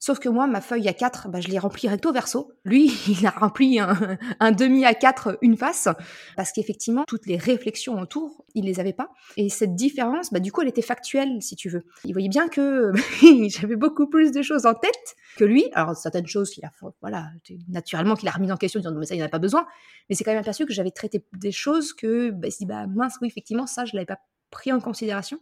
Sauf 0.00 0.20
que 0.20 0.28
moi, 0.28 0.46
ma 0.46 0.60
feuille 0.60 0.88
à 0.88 0.92
4, 0.92 1.28
bah, 1.28 1.40
je 1.40 1.48
l'ai 1.48 1.58
remplie 1.58 1.88
recto 1.88 2.12
verso. 2.12 2.52
Lui, 2.64 2.92
il 3.08 3.26
a 3.26 3.30
rempli 3.30 3.80
un, 3.80 4.52
demi 4.52 4.84
à 4.84 4.94
4, 4.94 5.38
une 5.42 5.56
face, 5.56 5.88
parce 6.36 6.52
qu'effectivement, 6.52 7.04
toutes 7.06 7.26
les 7.26 7.36
réflexions 7.36 7.98
autour, 8.00 8.44
il 8.54 8.64
les 8.64 8.78
avait 8.78 8.92
pas. 8.92 9.10
Et 9.36 9.48
cette 9.48 9.74
différence, 9.74 10.32
bah, 10.32 10.38
du 10.38 10.52
coup, 10.52 10.62
elle 10.62 10.68
était 10.68 10.82
factuelle, 10.82 11.42
si 11.42 11.56
tu 11.56 11.68
veux. 11.68 11.84
Il 12.04 12.12
voyait 12.12 12.28
bien 12.28 12.48
que 12.48 12.92
j'avais 13.48 13.76
beaucoup 13.76 14.08
plus 14.08 14.30
de 14.30 14.42
choses 14.42 14.66
en 14.66 14.74
tête 14.74 15.16
que 15.36 15.44
lui. 15.44 15.66
Alors, 15.72 15.96
certaines 15.96 16.26
choses, 16.26 16.56
il 16.56 16.64
a, 16.64 16.70
voilà, 17.00 17.30
naturellement 17.68 18.14
qu'il 18.14 18.28
a 18.28 18.32
remis 18.32 18.52
en 18.52 18.56
question, 18.56 18.78
disant, 18.78 18.94
mais 18.94 19.06
ça, 19.06 19.14
il 19.14 19.18
n'y 19.18 19.24
en 19.24 19.26
a 19.26 19.30
pas 19.30 19.40
besoin. 19.40 19.66
Mais 20.08 20.14
c'est 20.14 20.22
quand 20.22 20.32
même 20.32 20.40
aperçu 20.40 20.64
que 20.64 20.72
j'avais 20.72 20.92
traité 20.92 21.24
des 21.36 21.52
choses 21.52 21.92
que, 21.92 22.30
bah, 22.30 22.48
il 22.60 22.66
bah, 22.66 22.86
mince, 22.86 23.16
oui, 23.20 23.28
effectivement, 23.28 23.66
ça, 23.66 23.84
je 23.84 23.94
l'avais 23.94 24.06
pas 24.06 24.20
pris 24.50 24.72
en 24.72 24.80
considération. 24.80 25.40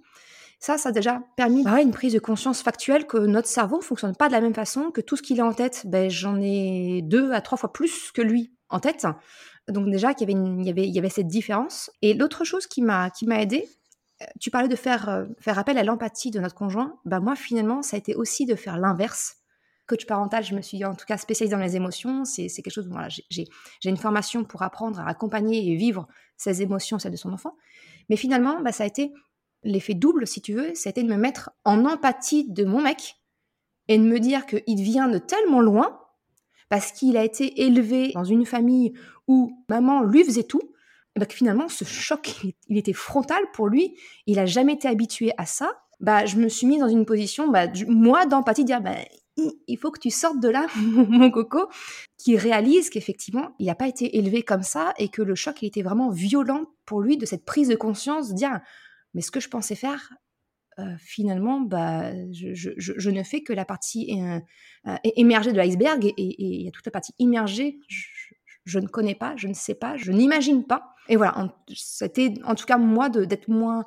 Ça, 0.58 0.78
ça 0.78 0.88
a 0.88 0.92
déjà 0.92 1.22
permis 1.36 1.64
une 1.64 1.90
prise 1.90 2.14
de 2.14 2.18
conscience 2.18 2.62
factuelle 2.62 3.06
que 3.06 3.18
notre 3.18 3.48
cerveau 3.48 3.76
ne 3.78 3.82
fonctionne 3.82 4.16
pas 4.16 4.28
de 4.28 4.32
la 4.32 4.40
même 4.40 4.54
façon, 4.54 4.90
que 4.90 5.00
tout 5.00 5.16
ce 5.16 5.22
qu'il 5.22 5.40
a 5.40 5.44
en 5.44 5.52
tête, 5.52 5.82
ben, 5.86 6.08
j'en 6.10 6.40
ai 6.40 7.02
deux 7.02 7.32
à 7.32 7.40
trois 7.40 7.58
fois 7.58 7.72
plus 7.72 8.10
que 8.12 8.22
lui 8.22 8.52
en 8.68 8.80
tête. 8.80 9.06
Donc 9.68 9.90
déjà, 9.90 10.14
qu'il 10.14 10.28
y 10.28 10.32
avait, 10.32 10.40
il 10.40 10.66
y 10.66 10.70
avait, 10.70 10.88
il 10.88 10.94
y 10.94 10.98
avait 10.98 11.10
cette 11.10 11.26
différence. 11.26 11.90
Et 12.00 12.14
l'autre 12.14 12.44
chose 12.44 12.66
qui 12.66 12.82
m'a, 12.82 13.10
qui 13.10 13.26
m'a 13.26 13.40
aidé, 13.42 13.68
euh, 14.22 14.26
tu 14.40 14.50
parlais 14.50 14.68
de 14.68 14.76
faire, 14.76 15.08
euh, 15.08 15.26
faire 15.38 15.58
appel 15.58 15.76
à 15.78 15.84
l'empathie 15.84 16.30
de 16.30 16.40
notre 16.40 16.54
conjoint. 16.54 16.98
Ben 17.04 17.20
moi, 17.20 17.36
finalement, 17.36 17.82
ça 17.82 17.96
a 17.96 17.98
été 17.98 18.14
aussi 18.14 18.46
de 18.46 18.54
faire 18.54 18.78
l'inverse. 18.78 19.36
Coach 19.86 20.06
parental, 20.06 20.42
je 20.42 20.54
me 20.54 20.62
suis 20.62 20.84
en 20.84 20.94
tout 20.94 21.06
cas 21.06 21.16
spécialisée 21.16 21.54
dans 21.54 21.62
les 21.62 21.76
émotions. 21.76 22.24
C'est, 22.24 22.48
quelque 22.48 22.72
chose 22.72 22.88
voilà, 22.88 23.08
j'ai, 23.08 23.46
j'ai 23.80 23.90
une 23.90 23.96
formation 23.96 24.42
pour 24.42 24.62
apprendre 24.62 24.98
à 24.98 25.06
accompagner 25.06 25.70
et 25.70 25.76
vivre 25.76 26.08
ses 26.36 26.62
émotions, 26.62 26.98
celles 26.98 27.12
de 27.12 27.16
son 27.16 27.32
enfant. 27.32 27.56
Mais 28.08 28.16
finalement, 28.16 28.60
bah, 28.62 28.72
ça 28.72 28.84
a 28.84 28.86
été 28.86 29.12
l'effet 29.62 29.94
double, 29.94 30.26
si 30.26 30.40
tu 30.40 30.54
veux, 30.54 30.74
c'était 30.74 31.02
de 31.02 31.08
me 31.08 31.16
mettre 31.16 31.50
en 31.64 31.84
empathie 31.84 32.50
de 32.50 32.64
mon 32.64 32.80
mec 32.80 33.16
et 33.88 33.98
de 33.98 34.04
me 34.04 34.18
dire 34.18 34.46
qu'il 34.46 34.82
vient 34.82 35.08
de 35.08 35.18
tellement 35.18 35.60
loin 35.60 36.00
parce 36.68 36.92
qu'il 36.92 37.16
a 37.16 37.24
été 37.24 37.62
élevé 37.62 38.12
dans 38.14 38.24
une 38.24 38.46
famille 38.46 38.92
où 39.28 39.64
maman 39.68 40.02
lui 40.02 40.24
faisait 40.24 40.42
tout, 40.42 40.62
bah, 41.16 41.26
que 41.26 41.34
finalement 41.34 41.68
ce 41.68 41.84
choc, 41.84 42.42
il 42.68 42.76
était 42.76 42.92
frontal 42.92 43.42
pour 43.52 43.68
lui, 43.68 43.96
il 44.26 44.38
a 44.38 44.46
jamais 44.46 44.74
été 44.74 44.88
habitué 44.88 45.32
à 45.38 45.46
ça. 45.46 45.70
Bah, 46.00 46.26
je 46.26 46.36
me 46.36 46.48
suis 46.48 46.66
mise 46.66 46.80
dans 46.80 46.88
une 46.88 47.06
position, 47.06 47.48
bah, 47.48 47.66
moi, 47.88 48.26
d'empathie, 48.26 48.62
de 48.62 48.66
dire, 48.66 48.82
bah, 48.82 48.96
il 49.36 49.78
faut 49.78 49.90
que 49.90 50.00
tu 50.00 50.10
sortes 50.10 50.40
de 50.40 50.48
là, 50.48 50.66
mon 50.76 51.30
coco, 51.30 51.68
qui 52.18 52.36
réalise 52.36 52.90
qu'effectivement, 52.90 53.54
il 53.58 53.66
n'a 53.66 53.74
pas 53.74 53.88
été 53.88 54.18
élevé 54.18 54.42
comme 54.42 54.62
ça 54.62 54.92
et 54.98 55.08
que 55.08 55.22
le 55.22 55.34
choc, 55.34 55.62
il 55.62 55.66
était 55.66 55.82
vraiment 55.82 56.10
violent 56.10 56.64
pour 56.84 57.00
lui 57.00 57.16
de 57.16 57.26
cette 57.26 57.44
prise 57.44 57.68
de 57.68 57.76
conscience, 57.76 58.30
de 58.30 58.34
dire, 58.34 58.60
mais 59.16 59.22
ce 59.22 59.30
que 59.30 59.40
je 59.40 59.48
pensais 59.48 59.74
faire, 59.74 60.12
euh, 60.78 60.94
finalement, 60.98 61.62
bah, 61.62 62.12
je, 62.32 63.10
ne 63.10 63.22
fais 63.22 63.42
que 63.42 63.54
la 63.54 63.64
partie 63.64 64.20
euh, 64.20 64.38
euh, 64.86 64.96
émergée 65.16 65.52
de 65.52 65.56
l'iceberg 65.56 66.04
et 66.04 66.14
il 66.18 66.62
y 66.62 66.68
a 66.68 66.70
toute 66.70 66.84
la 66.84 66.92
partie 66.92 67.14
immergée. 67.18 67.78
Je, 68.66 68.78
ne 68.78 68.86
connais 68.86 69.14
pas, 69.14 69.34
je 69.36 69.48
ne 69.48 69.54
sais 69.54 69.74
pas, 69.74 69.96
je 69.96 70.12
n'imagine 70.12 70.66
pas. 70.66 70.94
Et 71.08 71.16
voilà, 71.16 71.56
c'était 71.74 72.34
en 72.44 72.54
tout 72.54 72.66
cas 72.66 72.76
moi 72.76 73.08
d'être 73.08 73.48
moins 73.48 73.86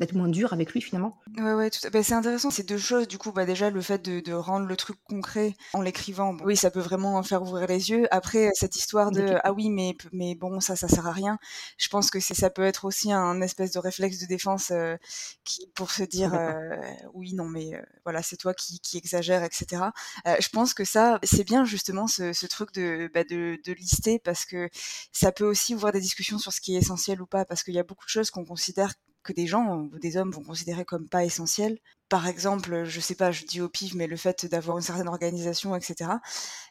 d'être 0.00 0.14
moins 0.14 0.28
dur 0.28 0.52
avec 0.52 0.72
lui 0.72 0.80
finalement. 0.80 1.18
Ouais, 1.36 1.52
ouais, 1.52 1.70
tout 1.70 1.78
bah, 1.92 2.02
c'est 2.02 2.14
intéressant 2.14 2.50
ces 2.50 2.62
deux 2.62 2.78
choses. 2.78 3.06
Du 3.06 3.18
coup, 3.18 3.32
bah, 3.32 3.44
déjà, 3.44 3.70
le 3.70 3.80
fait 3.82 4.02
de, 4.02 4.20
de 4.20 4.32
rendre 4.32 4.66
le 4.66 4.76
truc 4.76 4.96
concret 5.04 5.54
en 5.74 5.82
l'écrivant, 5.82 6.36
oui, 6.42 6.56
ça 6.56 6.70
peut 6.70 6.80
vraiment 6.80 7.22
faire 7.22 7.42
ouvrir 7.42 7.66
les 7.66 7.90
yeux. 7.90 8.06
Après, 8.10 8.50
cette 8.54 8.76
histoire 8.76 9.10
de 9.10 9.36
ah 9.44 9.52
oui, 9.52 9.68
mais, 9.68 9.94
mais 10.12 10.34
bon, 10.34 10.58
ça, 10.60 10.74
ça 10.74 10.88
sert 10.88 11.06
à 11.06 11.12
rien. 11.12 11.38
Je 11.76 11.88
pense 11.88 12.10
que 12.10 12.18
ça 12.18 12.48
peut 12.48 12.64
être 12.64 12.86
aussi 12.86 13.12
un 13.12 13.40
espèce 13.42 13.72
de 13.72 13.78
réflexe 13.78 14.18
de 14.18 14.26
défense 14.26 14.70
euh, 14.70 14.96
qui, 15.44 15.66
pour 15.74 15.90
se 15.90 16.02
dire 16.02 16.34
euh, 16.34 16.76
oui, 17.12 17.34
non, 17.34 17.44
mais 17.44 17.74
euh, 17.74 17.82
voilà, 18.04 18.22
c'est 18.22 18.36
toi 18.36 18.54
qui, 18.54 18.80
qui 18.80 18.96
exagère, 18.96 19.44
etc. 19.44 19.84
je 20.26 20.48
pense 20.48 20.72
que 20.72 20.84
ça, 20.84 21.18
c'est 21.22 21.44
bien 21.44 21.64
justement 21.64 22.06
ce, 22.06 22.32
ce 22.32 22.46
truc 22.46 22.72
de, 22.72 23.10
bah, 23.12 23.24
de, 23.24 23.58
de 23.64 23.72
lister 23.72 24.18
parce 24.18 24.46
que 24.46 24.70
ça 25.12 25.30
peut 25.30 25.44
aussi 25.44 25.74
ouvrir 25.74 25.92
des 25.92 26.00
discussions 26.00 26.38
sur 26.38 26.52
ce 26.52 26.60
qui 26.60 26.74
est 26.74 26.78
essentiel 26.78 27.20
ou 27.20 27.26
pas 27.26 27.44
parce 27.44 27.62
qu'il 27.62 27.74
y 27.74 27.78
a 27.78 27.82
beaucoup 27.82 28.06
de 28.06 28.10
choses 28.10 28.30
qu'on 28.30 28.44
considère 28.46 28.94
que 29.22 29.32
des 29.32 29.46
gens, 29.46 29.88
des 30.00 30.16
hommes 30.16 30.30
vont 30.32 30.42
considérer 30.42 30.84
comme 30.84 31.08
pas 31.08 31.24
essentiels. 31.24 31.78
Par 32.08 32.26
exemple, 32.26 32.84
je 32.84 33.00
sais 33.00 33.14
pas, 33.14 33.30
je 33.32 33.44
dis 33.44 33.60
au 33.60 33.68
pif, 33.68 33.94
mais 33.94 34.06
le 34.06 34.16
fait 34.16 34.46
d'avoir 34.46 34.76
une 34.78 34.82
certaine 34.82 35.08
organisation, 35.08 35.76
etc. 35.76 36.10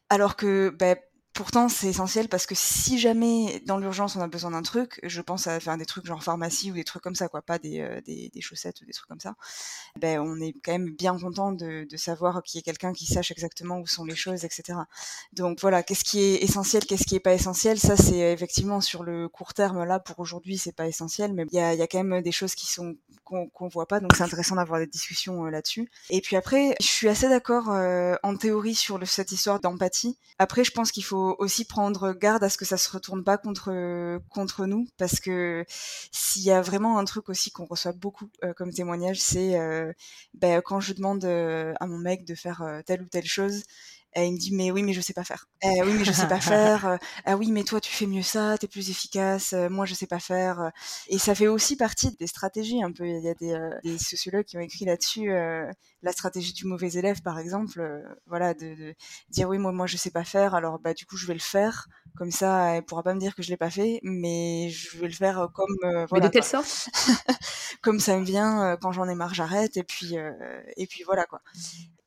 Alors 0.10 0.36
que, 0.36 0.70
ben, 0.70 0.98
pourtant 1.40 1.70
c'est 1.70 1.88
essentiel 1.88 2.28
parce 2.28 2.46
que 2.46 2.54
si 2.54 3.00
jamais 3.00 3.62
dans 3.66 3.78
l'urgence 3.78 4.18
on 4.18 4.20
a 4.20 4.28
besoin 4.28 4.52
d'un 4.52 4.62
truc, 4.62 5.00
je 5.04 5.22
pense 5.22 5.48
à 5.48 5.58
faire 5.62 5.78
des 5.78 5.86
trucs 5.86 6.06
genre 6.06 6.22
pharmacie 6.22 6.70
ou 6.70 6.74
des 6.74 6.84
trucs 6.84 7.02
comme 7.02 7.16
ça, 7.16 7.30
quoi, 7.30 7.42
pas 7.42 7.58
des, 7.58 7.80
euh, 7.80 8.02
des, 8.02 8.42
chaussettes 8.42 8.82
ou 8.82 8.86
des 8.86 8.92
trucs 8.92 9.08
comme 9.08 9.22
ça. 9.22 9.36
Ben 9.98 10.20
on 10.20 10.42
est 10.42 10.54
quand 10.62 10.74
même 10.74 10.94
bien 10.94 11.18
content 11.18 11.54
de, 11.54 11.88
savoir 11.96 12.44
qu'il 12.44 12.58
y 12.58 12.60
ait 12.60 12.64
quelqu'un 12.64 12.92
qui 12.92 13.06
sache 13.06 13.32
exactement 13.32 13.80
où 13.80 13.88
sont 13.88 14.04
les 14.04 14.18
choses, 14.18 14.44
etc. 14.44 14.80
Donc 15.32 15.62
voilà, 15.62 15.82
qu'est-ce 15.82 16.04
qui 16.04 16.20
est 16.20 16.44
essentiel, 16.44 16.86
qu'est-ce 16.86 17.06
qui 17.06 17.16
est 17.16 17.22
pas 17.22 17.34
essentiel, 17.34 17.80
ça 17.80 17.96
c'est 17.96 18.34
effectivement 18.34 18.82
sur 18.82 19.04
le 19.04 19.30
court 19.30 19.54
terme 19.54 19.86
là 19.86 20.00
pour 20.00 20.20
aujourd'hui 20.20 20.58
c'est 20.58 20.76
pas 20.76 20.88
essentiel, 20.88 21.32
mais 21.32 21.46
il 21.54 21.58
y 21.58 21.62
a, 21.62 21.70
a 21.70 21.88
quand 21.88 22.04
même 22.04 22.22
des 22.22 22.34
choses 22.34 22.54
qui 22.54 22.66
sont 22.66 22.98
qu'on 23.24 23.68
voit 23.68 23.88
pas, 23.88 24.00
donc 24.00 24.16
c'est 24.16 24.24
intéressant 24.24 24.56
d'avoir 24.56 24.80
des 24.80 24.88
discussions 24.88 25.46
euh, 25.46 25.50
là-dessus. 25.50 25.90
Et 26.10 26.22
puis 26.22 26.36
après, 26.36 26.76
je 26.80 26.88
suis 26.88 27.08
assez 27.08 27.30
d'accord 27.30 27.70
euh, 27.70 28.16
en 28.24 28.36
théorie 28.36 28.76
sur 28.76 29.00
cette 29.08 29.32
histoire 29.32 29.60
d'empathie. 29.60 30.18
Après, 30.40 30.64
je 30.64 30.72
pense 30.72 30.92
qu'il 30.92 31.04
faut 31.04 31.29
aussi 31.40 31.66
prendre 31.66 32.14
garde 32.14 32.44
à 32.44 32.50
ce 32.50 32.58
que 32.58 32.66
ça 32.66 32.78
se 32.78 32.90
retourne 32.90 33.24
pas 33.24 33.38
contre 33.38 34.66
nous 34.66 34.88
parce 34.98 35.20
que 35.20 35.66
s'il 36.12 36.44
y 36.44 36.52
a 36.52 36.62
vraiment 36.62 36.98
un 36.98 37.06
truc 37.06 37.30
aussi 37.30 37.52
qu'on 37.52 37.66
reçoit 37.66 37.94
beaucoup 37.94 38.30
euh, 38.44 38.54
comme 38.54 38.72
témoignage 38.72 39.20
c'est 39.20 39.60
euh, 39.60 39.94
ben, 40.34 40.62
quand 40.62 40.80
je 40.80 40.94
demande 40.94 41.26
euh, 41.26 41.74
à 41.80 41.88
mon 41.88 41.98
mec 41.98 42.26
de 42.26 42.36
faire 42.36 42.82
telle 42.86 43.02
ou 43.02 43.08
telle 43.08 43.26
chose 43.26 43.64
et 44.16 44.26
il 44.26 44.34
me 44.34 44.38
dit 44.38 44.56
mais 44.56 44.72
oui 44.72 44.82
mais 44.84 44.94
je 44.94 45.02
sais 45.02 45.14
pas 45.14 45.24
faire. 45.24 45.46
Eh, 45.62 45.84
oui 45.84 45.94
mais 45.98 46.04
je 46.04 46.12
sais 46.12 46.28
pas 46.28 46.40
faire. 46.40 46.98
ah 47.26 47.38
oui 47.38 47.52
mais 47.52 47.64
toi 47.64 47.80
tu 47.80 47.92
fais 47.92 48.08
mieux 48.08 48.24
ça, 48.24 48.58
t'es 48.58 48.68
plus 48.68 48.90
efficace. 48.90 49.54
moi 49.70 49.86
je 49.86 49.94
sais 49.94 50.08
pas 50.08 50.20
faire. 50.20 50.72
Et 51.08 51.20
ça 51.20 51.36
fait 51.36 51.48
aussi 51.48 51.76
partie 51.76 52.16
des 52.18 52.28
stratégies 52.28 52.82
un 52.84 52.92
peu. 52.92 53.08
Il 53.08 53.24
y 53.24 53.30
a 53.30 53.36
des, 53.36 53.58
des 53.84 53.98
sociologues 53.98 54.46
qui 54.46 54.58
ont 54.58 54.62
écrit 54.62 54.86
là-dessus 54.86 55.30
la 56.02 56.12
stratégie 56.12 56.54
du 56.54 56.66
mauvais 56.66 56.90
élève 56.94 57.22
par 57.22 57.40
exemple. 57.40 57.82
voilà 58.26 58.54
de, 58.54 58.76
de, 58.76 58.96
dire 59.30 59.48
oui 59.50 59.58
moi 59.58 59.72
moi 59.72 59.86
je 59.86 59.98
sais 59.98 60.12
pas 60.12 60.24
faire 60.24 60.56
alors 60.56 60.80
bah 60.80 60.94
du 60.94 61.06
coup 61.06 61.18
je 61.18 61.28
vais 61.28 61.34
le 61.34 61.40
faire 61.40 61.88
comme 62.16 62.32
ça 62.32 62.76
elle 62.76 62.84
pourra 62.84 63.04
pas 63.04 63.14
me 63.14 63.20
dire 63.20 63.36
que 63.36 63.44
je 63.44 63.50
l'ai 63.50 63.58
pas 63.58 63.70
fait 63.70 64.00
mais 64.04 64.70
je 64.70 64.98
vais 64.98 65.08
le 65.08 65.14
faire 65.14 65.50
comme 65.54 65.76
voilà, 65.82 66.08
mais 66.14 66.22
de 66.22 66.28
telle 66.28 66.44
sorte? 66.44 66.90
Comme 67.82 68.00
ça 68.00 68.18
me 68.18 68.26
vient 68.26 68.78
quand 68.82 68.92
j'en 68.92 69.08
ai 69.08 69.16
marre 69.16 69.34
j'arrête 69.34 69.78
et 69.78 69.84
puis 69.84 70.16
et 70.76 70.88
puis 70.88 71.04
voilà 71.04 71.26
quoi 71.26 71.42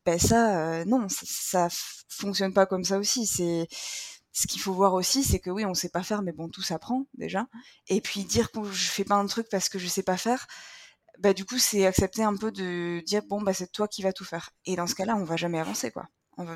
ben 0.04 0.18
ça, 0.18 0.80
euh, 0.80 0.84
non, 0.84 1.06
ça, 1.08 1.68
fonctionne 2.08 2.52
pas 2.52 2.66
comme 2.66 2.84
ça 2.84 2.98
aussi. 2.98 3.26
C'est 3.26 3.68
ce 4.32 4.46
qu'il 4.46 4.60
faut 4.60 4.72
voir 4.72 4.94
aussi, 4.94 5.22
c'est 5.22 5.38
que 5.38 5.50
oui, 5.50 5.64
on 5.64 5.74
sait 5.74 5.88
pas 5.88 6.02
faire, 6.02 6.22
mais 6.22 6.32
bon, 6.32 6.48
tout 6.48 6.62
s'apprend 6.62 7.06
déjà. 7.14 7.46
Et 7.88 8.00
puis 8.00 8.24
dire 8.24 8.50
que 8.50 8.64
je 8.64 8.90
fais 8.90 9.04
pas 9.04 9.16
un 9.16 9.26
truc 9.26 9.48
parce 9.50 9.68
que 9.68 9.78
je 9.78 9.86
sais 9.86 10.02
pas 10.02 10.16
faire, 10.16 10.46
bah 11.18 11.34
du 11.34 11.44
coup, 11.44 11.58
c'est 11.58 11.86
accepter 11.86 12.22
un 12.22 12.36
peu 12.36 12.50
de 12.52 13.02
dire 13.04 13.22
bon 13.28 13.42
bah 13.42 13.54
c'est 13.54 13.70
toi 13.70 13.88
qui 13.88 14.02
vas 14.02 14.12
tout 14.12 14.24
faire. 14.24 14.50
Et 14.66 14.76
dans 14.76 14.86
ce 14.86 14.94
cas-là, 14.94 15.16
on 15.16 15.24
va 15.24 15.36
jamais 15.36 15.58
avancer 15.58 15.90
quoi. 15.90 16.08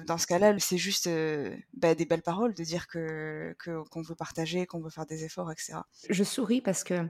Dans 0.07 0.17
ce 0.17 0.27
cas-là, 0.27 0.59
c'est 0.59 0.79
juste 0.79 1.07
euh, 1.07 1.55
bah, 1.75 1.95
des 1.95 2.07
belles 2.07 2.23
paroles 2.23 2.55
de 2.55 2.65
dire 2.65 2.87
que 2.89 3.55
qu'on 3.91 4.03
veut 4.03 4.15
partager, 4.15 4.65
qu'on 4.67 4.81
veut 4.81 4.89
faire 4.91 5.05
des 5.05 5.25
efforts, 5.25 5.53
etc. 5.53 5.75
Je 6.09 6.25
souris 6.25 6.63
parce 6.63 6.83
que 6.83 7.07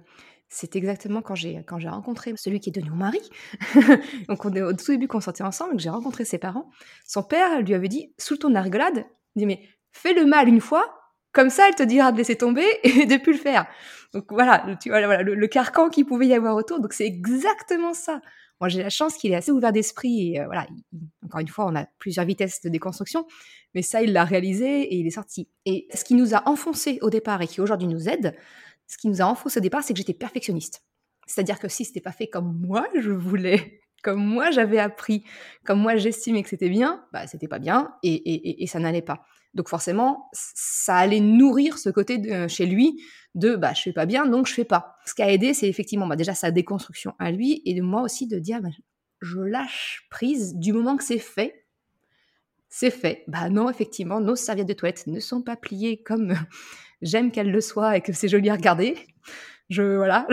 c'est 0.49 0.77
exactement 0.77 1.23
quand 1.23 1.35
j'ai 1.35 1.63
quand 1.67 1.79
j'ai 1.79 1.89
rencontré 1.89 2.33
celui 2.37 2.61
qui 2.61 2.71
est 2.71 2.73
devenu 2.73 2.91
mon 2.91 2.97
mari. 2.97 3.21
Donc 4.29 4.45
on 4.45 4.53
est 4.53 4.63
au 4.63 4.73
tout 4.73 4.93
début 4.93 5.09
qu'on 5.09 5.21
sortait 5.21 5.43
ensemble, 5.43 5.77
que 5.77 5.83
j'ai 5.83 5.91
rencontré 5.91 6.25
ses 6.25 6.39
parents. 6.39 6.71
Son 7.05 7.23
père 7.23 7.61
lui 7.63 7.75
avait 7.75 7.89
dit 7.89 8.15
sous 8.19 8.35
le 8.35 8.39
ton 8.39 8.49
de 8.49 8.55
la 8.55 8.63
rigolade, 8.63 9.07
il 9.35 9.41
dit 9.41 9.47
mais 9.47 9.61
fais 9.93 10.15
le 10.15 10.25
mal 10.25 10.49
une 10.49 10.61
fois, 10.61 10.95
comme 11.33 11.51
ça 11.51 11.69
elle 11.69 11.75
te 11.75 11.83
dira 11.83 12.13
de 12.13 12.17
laisser 12.17 12.37
tomber 12.37 12.67
et 12.85 13.07
de 13.07 13.17
plus 13.17 13.33
le 13.33 13.39
faire. 13.39 13.67
Donc 14.15 14.27
voilà, 14.31 14.77
tu 14.81 14.91
vois 14.91 15.05
voilà, 15.05 15.23
le, 15.23 15.47
carcan 15.49 15.89
qu'il 15.89 16.07
pouvait 16.07 16.29
y 16.29 16.35
avoir 16.35 16.55
autour. 16.55 16.81
Donc 16.81 16.93
c'est 16.93 17.07
exactement 17.07 17.93
ça. 17.93 18.21
Moi 18.61 18.69
j'ai 18.69 18.83
la 18.83 18.89
chance 18.89 19.17
qu'il 19.17 19.33
est 19.33 19.37
assez 19.37 19.51
ouvert 19.51 19.73
d'esprit 19.73 20.35
et 20.35 20.41
euh, 20.41 20.47
voilà. 20.47 20.67
encore 21.25 21.41
une 21.41 21.49
fois, 21.49 21.67
on 21.67 21.75
a 21.75 21.87
plusieurs 21.99 22.25
vitesses 22.25 22.63
de 22.63 22.69
déconstruction, 22.69 23.27
mais 23.75 23.83
ça 23.83 24.01
il 24.01 24.13
l'a 24.13 24.25
réalisé 24.25 24.83
et 24.83 24.95
il 24.95 25.07
est 25.07 25.11
sorti. 25.11 25.49
Et 25.67 25.89
ce 25.93 26.05
qui 26.05 26.15
nous 26.15 26.35
a 26.35 26.49
enfoncé 26.49 26.99
au 27.03 27.11
départ 27.11 27.43
et 27.43 27.49
qui 27.49 27.61
aujourd'hui 27.61 27.89
nous 27.89 28.09
aide, 28.09 28.35
ce 28.87 28.99
qui 28.99 29.09
nous 29.09 29.21
a 29.21 29.25
enfoncé 29.25 29.59
au 29.59 29.63
départ, 29.63 29.83
c'est 29.83 29.93
que 29.93 29.99
j'étais 29.99 30.15
perfectionniste. 30.15 30.83
C'est-à-dire 31.27 31.59
que 31.59 31.69
si 31.69 31.85
c'était 31.85 32.01
pas 32.01 32.13
fait 32.13 32.29
comme 32.29 32.61
moi 32.61 32.87
je 32.99 33.11
voulais, 33.11 33.81
comme 34.03 34.25
moi 34.25 34.51
j'avais 34.51 34.79
appris, 34.79 35.25
comme 35.65 35.81
moi 35.81 35.97
j'estimais 35.97 36.43
que 36.43 36.49
c'était 36.49 36.69
bien, 36.69 37.05
bah 37.13 37.27
c'était 37.27 37.49
pas 37.49 37.59
bien 37.59 37.95
et, 38.03 38.67
ça 38.69 38.79
n'allait 38.79 39.03
pas. 39.03 39.25
Donc 39.55 39.69
forcément, 39.69 40.29
ça 40.33 40.97
allait 40.97 41.21
nourrir 41.21 41.79
ce 41.79 41.89
côté 41.89 42.19
de, 42.19 42.47
chez 42.47 42.67
lui 42.67 43.03
de 43.35 43.57
bah 43.57 43.73
je 43.75 43.83
fais 43.83 43.93
pas 43.93 44.07
bien 44.07 44.27
donc 44.27 44.47
je 44.47 44.55
fais 44.55 44.65
pas. 44.65 44.97
Ce 45.05 45.15
qui 45.15 45.23
a 45.23 45.31
aidé, 45.31 45.55
c'est 45.55 45.69
effectivement 45.69 46.07
bah, 46.07 46.17
déjà 46.17 46.35
sa 46.35 46.51
déconstruction 46.51 47.15
à 47.19 47.31
lui 47.31 47.63
et 47.65 47.75
de 47.75 47.83
moi 47.83 48.03
aussi 48.03 48.27
de 48.27 48.39
dire 48.39 48.61
bah, 48.61 48.69
je 49.21 49.41
lâche 49.41 50.07
prise 50.11 50.55
du 50.55 50.73
moment 50.73 50.97
que 50.97 51.05
c'est 51.05 51.19
fait. 51.19 51.66
C'est 52.69 52.91
fait. 52.91 53.25
Bah 53.29 53.49
non, 53.49 53.71
effectivement, 53.71 54.21
nos 54.21 54.37
serviettes 54.37 54.69
de 54.69 54.73
toilette 54.73 55.07
ne 55.07 55.21
sont 55.21 55.43
pas 55.43 55.57
pliées 55.57 56.03
comme 56.03 56.35
j'aime 57.03 57.31
qu'elle 57.31 57.51
le 57.51 57.61
soit 57.61 57.97
et 57.97 58.01
que 58.01 58.13
c'est 58.13 58.29
joli 58.29 58.51
à 58.51 58.55
regarder. 58.55 58.97
Je 59.69 59.97
voilà, 59.97 60.29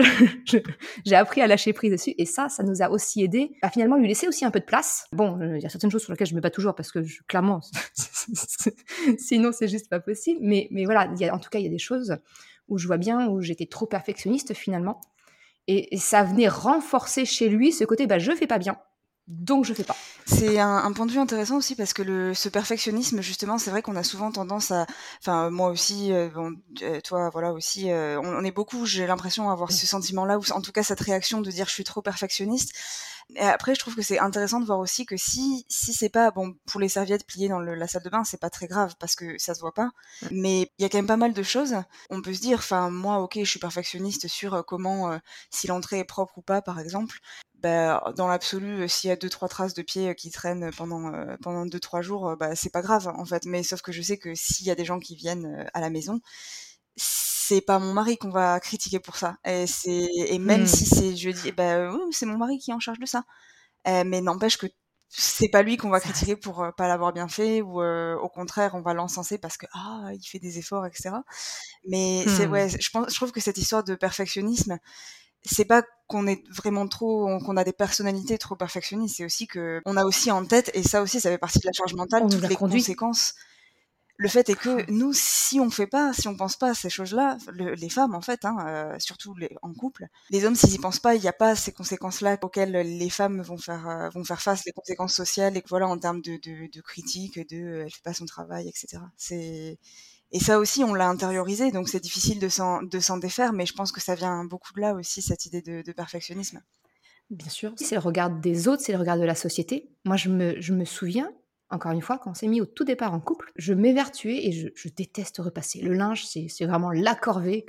j'ai 1.04 1.16
appris 1.16 1.40
à 1.40 1.48
lâcher 1.48 1.72
prise 1.72 1.90
dessus 1.90 2.14
et 2.18 2.24
ça, 2.24 2.48
ça 2.48 2.62
nous 2.62 2.82
a 2.82 2.90
aussi 2.90 3.24
aidé 3.24 3.56
à 3.62 3.70
finalement 3.70 3.96
lui 3.96 4.06
laisser 4.06 4.28
aussi 4.28 4.44
un 4.44 4.52
peu 4.52 4.60
de 4.60 4.64
place. 4.64 5.08
Bon, 5.10 5.40
euh, 5.40 5.56
il 5.56 5.62
y 5.62 5.66
a 5.66 5.68
certaines 5.68 5.90
choses 5.90 6.02
sur 6.02 6.12
lesquelles 6.12 6.28
je 6.28 6.36
me 6.36 6.40
bats 6.40 6.50
toujours 6.50 6.76
parce 6.76 6.92
que 6.92 7.00
clairement, 7.26 7.60
sinon 9.18 9.50
c'est 9.50 9.66
juste 9.66 9.90
pas 9.90 9.98
possible. 9.98 10.38
Mais 10.40 10.68
mais 10.70 10.84
voilà, 10.84 11.10
en 11.32 11.38
tout 11.40 11.50
cas, 11.50 11.58
il 11.58 11.64
y 11.64 11.68
a 11.68 11.70
des 11.70 11.78
choses 11.78 12.16
où 12.68 12.78
je 12.78 12.86
vois 12.86 12.96
bien 12.96 13.26
où 13.28 13.40
j'étais 13.40 13.66
trop 13.66 13.86
perfectionniste 13.86 14.54
finalement 14.54 15.00
et, 15.66 15.96
ça 15.96 16.22
venait 16.22 16.48
renforcer 16.48 17.24
chez 17.24 17.48
lui 17.48 17.72
ce 17.72 17.84
côté 17.84 18.06
bah 18.06 18.18
je 18.18 18.32
fais 18.32 18.46
pas 18.46 18.58
bien 18.58 18.76
donc 19.26 19.64
je 19.64 19.72
fais 19.72 19.84
pas. 19.84 19.96
C'est 20.26 20.58
un, 20.58 20.92
point 20.92 21.06
de 21.06 21.12
vue 21.12 21.18
intéressant 21.18 21.56
aussi 21.56 21.74
parce 21.76 21.94
que 21.94 22.02
le, 22.02 22.34
ce 22.34 22.50
perfectionnisme, 22.50 23.22
justement, 23.22 23.56
c'est 23.58 23.70
vrai 23.70 23.80
qu'on 23.80 23.96
a 23.96 24.02
souvent 24.02 24.30
tendance 24.30 24.70
à, 24.70 24.86
enfin 25.20 25.50
moi 25.50 25.68
aussi, 25.68 26.12
euh, 26.12 26.28
bon, 26.28 26.54
euh, 26.82 27.00
toi 27.00 27.30
voilà 27.30 27.52
aussi, 27.52 27.90
euh, 27.90 28.20
on, 28.22 28.44
est 28.44 28.50
beaucoup, 28.50 28.84
j'ai 28.84 29.06
l'impression 29.06 29.48
d'avoir 29.48 29.72
ce 29.72 29.86
sentiment-là 29.86 30.38
ou 30.38 30.42
en 30.52 30.60
tout 30.60 30.72
cas 30.72 30.82
cette 30.82 31.00
réaction 31.00 31.40
de 31.40 31.50
dire 31.50 31.66
je 31.66 31.72
suis 31.72 31.84
trop 31.84 32.02
perfectionniste. 32.02 32.72
Et 33.36 33.40
après, 33.40 33.74
je 33.74 33.80
trouve 33.80 33.94
que 33.94 34.02
c'est 34.02 34.18
intéressant 34.18 34.60
de 34.60 34.66
voir 34.66 34.78
aussi 34.78 35.06
que 35.06 35.16
si 35.16 35.64
si 35.70 35.94
c'est 35.94 36.10
pas 36.10 36.30
bon 36.30 36.54
pour 36.66 36.78
les 36.78 36.90
serviettes 36.90 37.26
pliées 37.26 37.48
dans 37.48 37.60
la 37.60 37.88
salle 37.88 38.02
de 38.02 38.10
bain, 38.10 38.24
c'est 38.24 38.40
pas 38.40 38.50
très 38.50 38.66
grave 38.66 38.94
parce 39.00 39.16
que 39.16 39.38
ça 39.38 39.54
se 39.54 39.60
voit 39.60 39.72
pas. 39.72 39.90
Mais 40.30 40.70
il 40.78 40.82
y 40.82 40.84
a 40.84 40.90
quand 40.90 40.98
même 40.98 41.06
pas 41.06 41.16
mal 41.16 41.32
de 41.32 41.42
choses. 41.42 41.74
On 42.10 42.20
peut 42.20 42.34
se 42.34 42.40
dire, 42.40 42.58
enfin 42.58 42.90
moi, 42.90 43.20
ok, 43.20 43.38
je 43.38 43.48
suis 43.48 43.60
perfectionniste 43.60 44.28
sur 44.28 44.62
comment 44.66 45.18
si 45.50 45.66
l'entrée 45.66 46.00
est 46.00 46.04
propre 46.04 46.36
ou 46.36 46.42
pas, 46.42 46.60
par 46.60 46.78
exemple. 46.78 47.18
Bah, 47.64 48.12
dans 48.14 48.28
l'absolu, 48.28 48.82
euh, 48.82 48.88
s'il 48.88 49.08
y 49.08 49.10
a 49.10 49.16
deux 49.16 49.30
trois 49.30 49.48
traces 49.48 49.72
de 49.72 49.80
pieds 49.80 50.10
euh, 50.10 50.12
qui 50.12 50.30
traînent 50.30 50.70
pendant 50.76 51.14
euh, 51.14 51.34
pendant 51.40 51.64
deux 51.64 51.80
trois 51.80 52.02
jours, 52.02 52.36
bah 52.36 52.54
c'est 52.54 52.68
pas 52.68 52.82
grave 52.82 53.08
en 53.08 53.24
fait. 53.24 53.46
Mais 53.46 53.62
sauf 53.62 53.80
que 53.80 53.90
je 53.90 54.02
sais 54.02 54.18
que 54.18 54.34
s'il 54.34 54.66
y 54.66 54.70
a 54.70 54.74
des 54.74 54.84
gens 54.84 54.98
qui 54.98 55.16
viennent 55.16 55.66
à 55.72 55.80
la 55.80 55.88
maison, 55.88 56.20
c'est 56.96 57.62
pas 57.62 57.78
mon 57.78 57.94
mari 57.94 58.18
qu'on 58.18 58.28
va 58.28 58.60
critiquer 58.60 59.00
pour 59.00 59.16
ça. 59.16 59.38
Et 59.46 59.66
c'est 59.66 60.08
et 60.14 60.38
même 60.38 60.66
si 60.66 60.84
mmh. 60.84 60.86
c'est 60.94 61.16
je 61.16 61.30
dis 61.30 61.52
bah 61.52 61.90
c'est 62.12 62.26
mon 62.26 62.36
mari 62.36 62.58
qui 62.58 62.70
est 62.70 62.74
en 62.74 62.80
charge 62.80 62.98
de 62.98 63.06
ça. 63.06 63.24
mais 63.86 64.20
n'empêche 64.20 64.58
que 64.58 64.66
c'est 65.08 65.48
pas 65.48 65.62
lui 65.62 65.78
qu'on 65.78 65.90
va 65.90 66.00
critiquer 66.00 66.36
pour 66.36 66.66
pas 66.76 66.86
l'avoir 66.88 67.14
bien 67.14 67.28
fait 67.28 67.62
ou 67.62 67.82
au 67.82 68.28
contraire 68.28 68.74
on 68.74 68.82
va 68.82 68.92
l'encenser 68.92 69.38
parce 69.38 69.56
que 69.56 69.66
ah 69.72 70.10
il 70.12 70.26
fait 70.26 70.38
des 70.38 70.58
efforts 70.58 70.84
etc. 70.86 71.16
Mais 71.88 72.26
c'est 72.28 72.46
ouais 72.46 72.68
je 72.68 72.90
pense 72.90 73.10
je 73.10 73.16
trouve 73.16 73.32
que 73.32 73.40
cette 73.40 73.58
histoire 73.58 73.84
de 73.84 73.94
perfectionnisme 73.94 74.78
c'est 75.44 75.64
pas 75.64 75.82
qu'on 76.06 76.26
est 76.26 76.42
vraiment 76.50 76.86
trop, 76.86 77.38
qu'on 77.40 77.56
a 77.56 77.64
des 77.64 77.72
personnalités 77.72 78.38
trop 78.38 78.56
perfectionnistes, 78.56 79.16
c'est 79.16 79.24
aussi 79.24 79.46
que 79.46 79.80
on 79.86 79.96
a 79.96 80.04
aussi 80.04 80.30
en 80.30 80.44
tête, 80.44 80.70
et 80.74 80.82
ça 80.82 81.02
aussi, 81.02 81.20
ça 81.20 81.30
fait 81.30 81.38
partie 81.38 81.58
de 81.58 81.66
la 81.66 81.72
charge 81.72 81.94
mentale, 81.94 82.28
toutes 82.30 82.48
les 82.48 82.56
conséquences. 82.56 83.34
Le 84.16 84.28
fait 84.28 84.48
est 84.48 84.54
que 84.54 84.82
ah. 84.82 84.84
nous, 84.88 85.12
si 85.12 85.58
on 85.58 85.70
fait 85.70 85.88
pas, 85.88 86.12
si 86.12 86.28
on 86.28 86.36
pense 86.36 86.56
pas 86.56 86.70
à 86.70 86.74
ces 86.74 86.88
choses-là, 86.88 87.36
les 87.52 87.88
femmes 87.88 88.14
en 88.14 88.20
fait, 88.20 88.44
hein, 88.44 88.56
euh, 88.66 88.96
surtout 89.00 89.34
les, 89.34 89.50
en 89.62 89.72
couple, 89.74 90.06
les 90.30 90.44
hommes 90.44 90.54
s'ils 90.54 90.74
y 90.74 90.78
pensent 90.78 91.00
pas, 91.00 91.16
il 91.16 91.20
n'y 91.20 91.26
a 91.26 91.32
pas 91.32 91.56
ces 91.56 91.72
conséquences-là 91.72 92.38
auxquelles 92.42 92.70
les 92.70 93.10
femmes 93.10 93.42
vont 93.42 93.56
faire 93.56 93.88
euh, 93.88 94.08
vont 94.10 94.22
faire 94.22 94.40
face, 94.40 94.64
les 94.66 94.72
conséquences 94.72 95.14
sociales 95.14 95.56
et 95.56 95.64
voilà 95.68 95.88
en 95.88 95.98
termes 95.98 96.20
de, 96.20 96.36
de, 96.36 96.70
de 96.72 96.80
critique, 96.80 97.40
de 97.48 97.82
elle 97.84 97.90
fait 97.90 98.04
pas 98.04 98.14
son 98.14 98.26
travail, 98.26 98.68
etc. 98.68 99.02
C'est 99.16 99.78
et 100.32 100.40
ça 100.40 100.58
aussi, 100.58 100.82
on 100.82 100.94
l'a 100.94 101.08
intériorisé, 101.08 101.70
donc 101.70 101.88
c'est 101.88 102.00
difficile 102.00 102.40
de 102.40 102.48
s'en, 102.48 102.82
défaire, 103.18 103.52
mais 103.52 103.66
je 103.66 103.72
pense 103.72 103.92
que 103.92 104.00
ça 104.00 104.14
vient 104.14 104.44
beaucoup 104.44 104.72
de 104.72 104.80
là 104.80 104.94
aussi, 104.94 105.22
cette 105.22 105.46
idée 105.46 105.62
de, 105.62 105.92
perfectionnisme. 105.92 106.60
Bien 107.30 107.48
sûr. 107.48 107.72
C'est 107.76 107.94
le 107.94 108.00
regard 108.00 108.30
des 108.30 108.68
autres, 108.68 108.82
c'est 108.82 108.92
le 108.92 108.98
regard 108.98 109.16
de 109.16 109.24
la 109.24 109.34
société. 109.34 109.90
Moi, 110.04 110.16
je 110.16 110.30
me, 110.30 110.84
souviens, 110.84 111.32
encore 111.70 111.92
une 111.92 112.02
fois, 112.02 112.18
quand 112.18 112.32
on 112.32 112.34
s'est 112.34 112.48
mis 112.48 112.60
au 112.60 112.66
tout 112.66 112.84
départ 112.84 113.14
en 113.14 113.20
couple, 113.20 113.52
je 113.56 113.72
m'évertuais 113.74 114.46
et 114.46 114.52
je, 114.52 114.88
déteste 114.88 115.38
repasser. 115.38 115.80
Le 115.80 115.94
linge, 115.94 116.26
c'est, 116.26 116.66
vraiment 116.66 116.90
la 116.90 117.14
corvée 117.14 117.64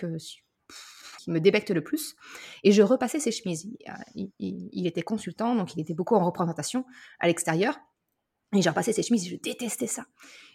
qui 1.20 1.32
me 1.32 1.40
débecte 1.40 1.70
le 1.70 1.84
plus. 1.84 2.16
Et 2.64 2.72
je 2.72 2.82
repassais 2.82 3.20
ses 3.20 3.32
chemises. 3.32 3.70
Il, 4.16 4.88
était 4.88 5.04
consultant, 5.04 5.56
donc 5.56 5.76
il 5.76 5.82
était 5.82 5.94
beaucoup 5.94 6.16
en 6.16 6.26
représentation 6.26 6.84
à 7.20 7.28
l'extérieur. 7.28 7.80
Et 8.56 8.62
j'ai 8.62 8.70
repassé 8.70 8.94
ses 8.94 9.04
chemises 9.04 9.28
je 9.30 9.36
détestais 9.36 9.88
ça. 9.88 10.06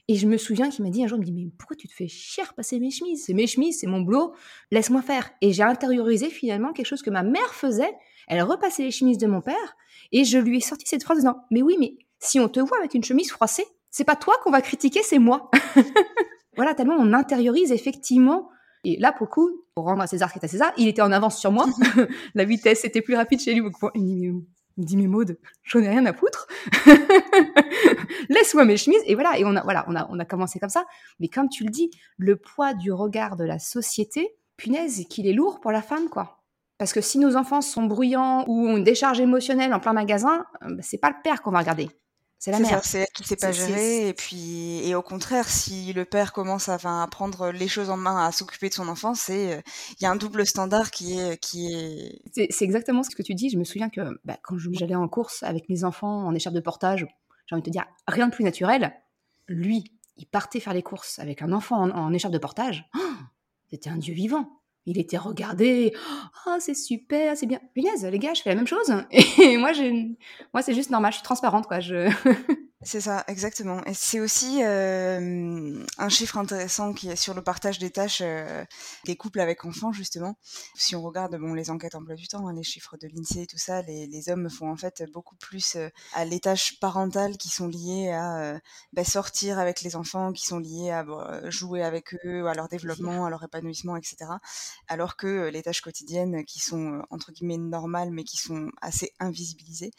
Et 0.09 0.17
je 0.17 0.27
me 0.27 0.37
souviens 0.37 0.71
qu'il 0.71 0.85
m'a 0.85 0.91
dit 0.91 1.05
un 1.05 1.07
jour, 1.07 1.19
il 1.19 1.21
me 1.21 1.27
dit, 1.27 1.33
mais 1.33 1.51
pourquoi 1.57 1.77
tu 1.77 1.87
te 1.87 1.93
fais 1.93 2.09
chier 2.09 2.43
passer 2.57 2.81
mes 2.81 2.91
chemises? 2.91 3.25
C'est 3.27 3.35
mes 3.35 3.47
chemises, 3.47 3.81
c'est 3.81 3.87
mon 3.87 4.01
boulot, 4.01 4.35
laisse-moi 4.71 5.03
faire. 5.03 5.31
Et 5.41 5.53
j'ai 5.53 5.63
intériorisé 5.63 6.31
finalement 6.31 6.73
quelque 6.73 6.87
chose 6.87 7.03
que 7.03 7.11
ma 7.11 7.23
mère 7.23 7.55
faisait. 7.55 7.93
Elle 8.27 8.43
repassait 8.43 8.83
les 8.83 8.91
chemises 8.91 9.19
de 9.19 9.27
mon 9.27 9.41
père 9.41 9.77
et 10.13 10.25
je 10.25 10.39
lui 10.39 10.59
ai 10.59 10.61
sorti 10.61 10.87
cette 10.87 11.05
phrase 11.05 11.19
en 11.19 11.21
disant, 11.21 11.45
mais 11.51 11.63
oui, 11.63 11.77
mais 11.79 11.95
si 12.19 12.41
on 12.41 12.49
te 12.49 12.61
voit 12.61 12.79
avec 12.79 12.95
une 12.95 13.05
chemise 13.05 13.31
froissée, 13.31 13.67
c'est 13.91 14.05
pas 14.05 14.17
toi 14.17 14.35
qu'on 14.43 14.51
va 14.51 14.63
critiquer, 14.63 15.03
c'est 15.03 15.19
moi. 15.19 15.51
voilà, 16.57 16.75
tellement 16.75 16.97
on 16.99 17.13
intériorise 17.13 17.73
effectivement. 17.73 18.49
Et 18.85 18.97
là, 18.99 19.13
pour 19.13 19.27
le 19.27 19.31
coup, 19.31 19.51
pour 19.75 19.85
rendre 19.85 20.03
à 20.03 20.07
César 20.07 20.29
ce 20.29 20.35
qui 20.35 20.39
est 20.39 20.45
à 20.45 20.49
César, 20.49 20.73
il 20.77 20.89
était 20.89 21.03
en 21.03 21.13
avance 21.13 21.39
sur 21.39 21.53
moi. 21.53 21.67
La 22.35 22.45
vitesse 22.45 22.85
était 22.85 23.03
plus 23.03 23.15
rapide 23.15 23.41
chez 23.41 23.55
lui. 23.55 23.63
Mais 24.77 25.07
Maud, 25.07 25.39
j'en 25.63 25.81
ai 25.81 25.89
rien 25.89 26.07
à 26.07 26.13
foutre. 26.13 26.47
Laisse-moi 28.29 28.65
mes 28.65 28.77
chemises. 28.77 29.03
Et 29.07 29.15
voilà, 29.15 29.39
et 29.39 29.45
on 29.45 29.57
a, 29.57 29.63
voilà, 29.63 29.85
on 29.89 29.97
a, 29.97 30.09
on 30.11 30.19
a 30.19 30.25
commencé 30.25 30.59
comme 30.59 30.71
ça. 30.71 30.85
Mais 31.19 31.29
comme 31.29 31.49
tu 31.49 31.65
le 31.65 31.71
dis, 31.71 31.91
le 32.17 32.37
poids 32.37 32.75
du 32.75 32.93
regard 32.93 33.37
de 33.37 33.45
la 33.45 33.59
société, 33.59 34.37
punaise, 34.57 35.07
qu'il 35.09 35.27
est 35.27 35.33
lourd 35.33 35.61
pour 35.61 35.73
la 35.73 35.83
femme, 35.83 36.09
quoi. 36.09 36.41
Parce 36.79 36.93
que 36.93 37.01
si 37.01 37.19
nos 37.19 37.37
enfants 37.37 37.61
sont 37.61 37.85
bruyants 37.85 38.45
ou 38.47 38.67
ont 38.67 38.77
une 38.79 38.85
décharge 38.85 39.21
émotionnelle 39.21 39.75
en 39.75 39.81
plein 39.81 39.93
magasin, 39.93 40.47
euh, 40.63 40.77
c'est 40.81 40.99
pas 40.99 41.11
le 41.11 41.17
père 41.23 41.43
qu'on 41.43 41.51
va 41.51 41.59
regarder. 41.59 41.91
C'est 42.41 42.53
la 42.53 42.59
mère. 42.59 42.83
C'est 42.83 43.01
elle 43.01 43.07
qui 43.15 43.23
sait 43.23 43.37
pas 43.37 43.53
gérer. 43.53 44.09
Et 44.09 44.15
puis, 44.15 44.81
et 44.83 44.95
au 44.95 45.03
contraire, 45.03 45.47
si 45.47 45.93
le 45.93 46.07
père 46.07 46.33
commence 46.33 46.71
à, 46.71 46.79
à 46.83 47.07
prendre 47.07 47.51
les 47.51 47.69
choses 47.69 47.91
en 47.91 47.99
main, 47.99 48.25
à 48.25 48.33
s'occuper 48.33 48.71
de 48.71 48.75
son 48.75 48.89
enfant, 48.89 49.15
c'est, 49.15 49.59
euh, 49.59 49.61
il 50.01 50.03
y 50.03 50.07
a 50.07 50.11
un 50.11 50.17
double 50.17 50.47
standard 50.47 50.91
qui 50.91 51.19
est, 51.21 51.37
qui 51.39 51.75
est. 51.75 52.23
C'est 52.51 52.65
exactement 52.65 53.03
ce 53.03 53.15
que 53.15 53.23
tu 53.23 53.35
dis. 53.35 53.51
Je 53.51 53.59
me 53.59 53.65
souviens 53.65 53.91
que 53.91 54.19
bah, 54.25 54.39
quand 54.43 54.57
j'allais 54.73 54.95
en 54.95 55.07
course 55.07 55.43
avec 55.43 55.69
mes 55.69 55.85
enfants 55.85 56.27
en 56.27 56.35
écharpe 56.35 56.57
de 56.57 56.61
portage, 56.61 57.07
j'ai 57.47 57.55
envie 57.55 57.63
de 57.63 57.67
te 57.67 57.71
dire, 57.71 57.85
rien 58.09 58.27
de 58.27 58.33
plus 58.33 58.45
naturel. 58.45 58.91
Lui, 59.47 59.93
il 60.17 60.25
partait 60.25 60.61
faire 60.61 60.73
les 60.73 60.83
courses 60.83 61.19
avec 61.19 61.43
un 61.43 61.53
enfant 61.53 61.83
en, 61.83 62.13
écharpe 62.15 62.33
de 62.33 62.39
portage. 62.39 62.89
C'était 63.71 63.91
un 63.91 63.99
dieu 63.99 64.15
vivant 64.15 64.60
il 64.87 64.99
était 64.99 65.19
regardé. 65.19 65.95
Ah, 66.47 66.57
c'est 66.61 66.75
super, 66.75 67.37
c'est 67.37 67.47
bien. 67.47 67.61
Punaise, 67.75 68.05
les 68.05 68.19
gars, 68.19 68.35
je 68.35 68.43
fais 68.43 68.51
la 68.51 68.57
même 68.57 68.67
chose. 68.67 68.93
Et 69.43 69.57
moi, 69.57 69.73
moi 70.53 70.63
c'est 70.63 70.75
juste 70.75 70.91
normal, 70.91 71.13
je 71.13 71.19
suis 71.19 71.25
transparente, 71.25 71.67
quoi. 71.67 71.81
Je... 71.81 72.11
C'est 72.83 73.03
ça, 73.03 73.25
exactement. 73.29 73.85
Et 73.85 73.93
c'est 73.93 74.21
aussi 74.21 74.65
euh, 74.65 75.85
un 75.99 76.09
chiffre 76.09 76.39
intéressant 76.39 76.95
qui 76.95 77.11
est 77.11 77.17
sur 77.17 77.35
le 77.35 77.43
partage 77.43 77.79
des 77.79 77.91
tâches 77.91 78.23
euh, 78.23 78.65
des 79.05 79.17
couples 79.17 79.41
avec 79.41 79.67
enfants, 79.67 79.93
justement. 79.93 80.39
Si 80.77 80.97
on 80.97 81.03
regarde 81.03 81.37
bon, 81.37 81.53
les 81.53 81.69
enquêtes 81.69 81.95
emploi 81.95 82.15
du 82.15 82.27
temps, 82.27 82.49
hein, 82.49 82.55
les 82.55 82.63
chiffres 82.63 82.97
de 82.97 83.07
l'INSEE 83.07 83.43
et 83.43 83.47
tout 83.47 83.59
ça, 83.59 83.83
les, 83.83 84.07
les, 84.07 84.31
hommes 84.31 84.49
font 84.49 84.71
en 84.71 84.79
fait 84.79 85.05
beaucoup 85.13 85.37
plus 85.37 85.77
euh, 85.77 85.91
à 86.15 86.25
les 86.25 86.41
tâches 86.41 86.81
parentales 86.81 87.37
qui 87.37 87.51
sont 87.51 87.69
liées 87.69 88.13
à 88.13 88.59
bah, 88.95 89.05
sortir 89.05 89.59
avec 89.59 89.83
les 89.83 89.95
enfants, 89.95 90.33
qui 90.33 90.47
sont 90.47 90.59
liées 90.59 90.91
à 90.91 91.05
jouer 91.51 91.83
avec 91.83 92.15
eux, 92.25 92.47
à 92.47 92.55
leur 92.55 92.69
développement, 92.69 93.27
à 93.27 93.31
leur 93.31 93.45
épanouissement, 93.45 93.97
etc. 93.97 94.17
Alors 94.89 95.17
que 95.17 95.51
les 95.51 95.63
tâches 95.63 95.83
quotidiennes 95.83 96.47
qui 96.47 96.61
sont 96.61 97.03
entre 97.11 97.31
guillemets 97.31 97.59
normales 97.59 98.11
mais 98.11 98.25
qui 98.25 98.39
sont 98.39 98.71
assez 98.81 99.13
invisibilisées, 99.21 99.91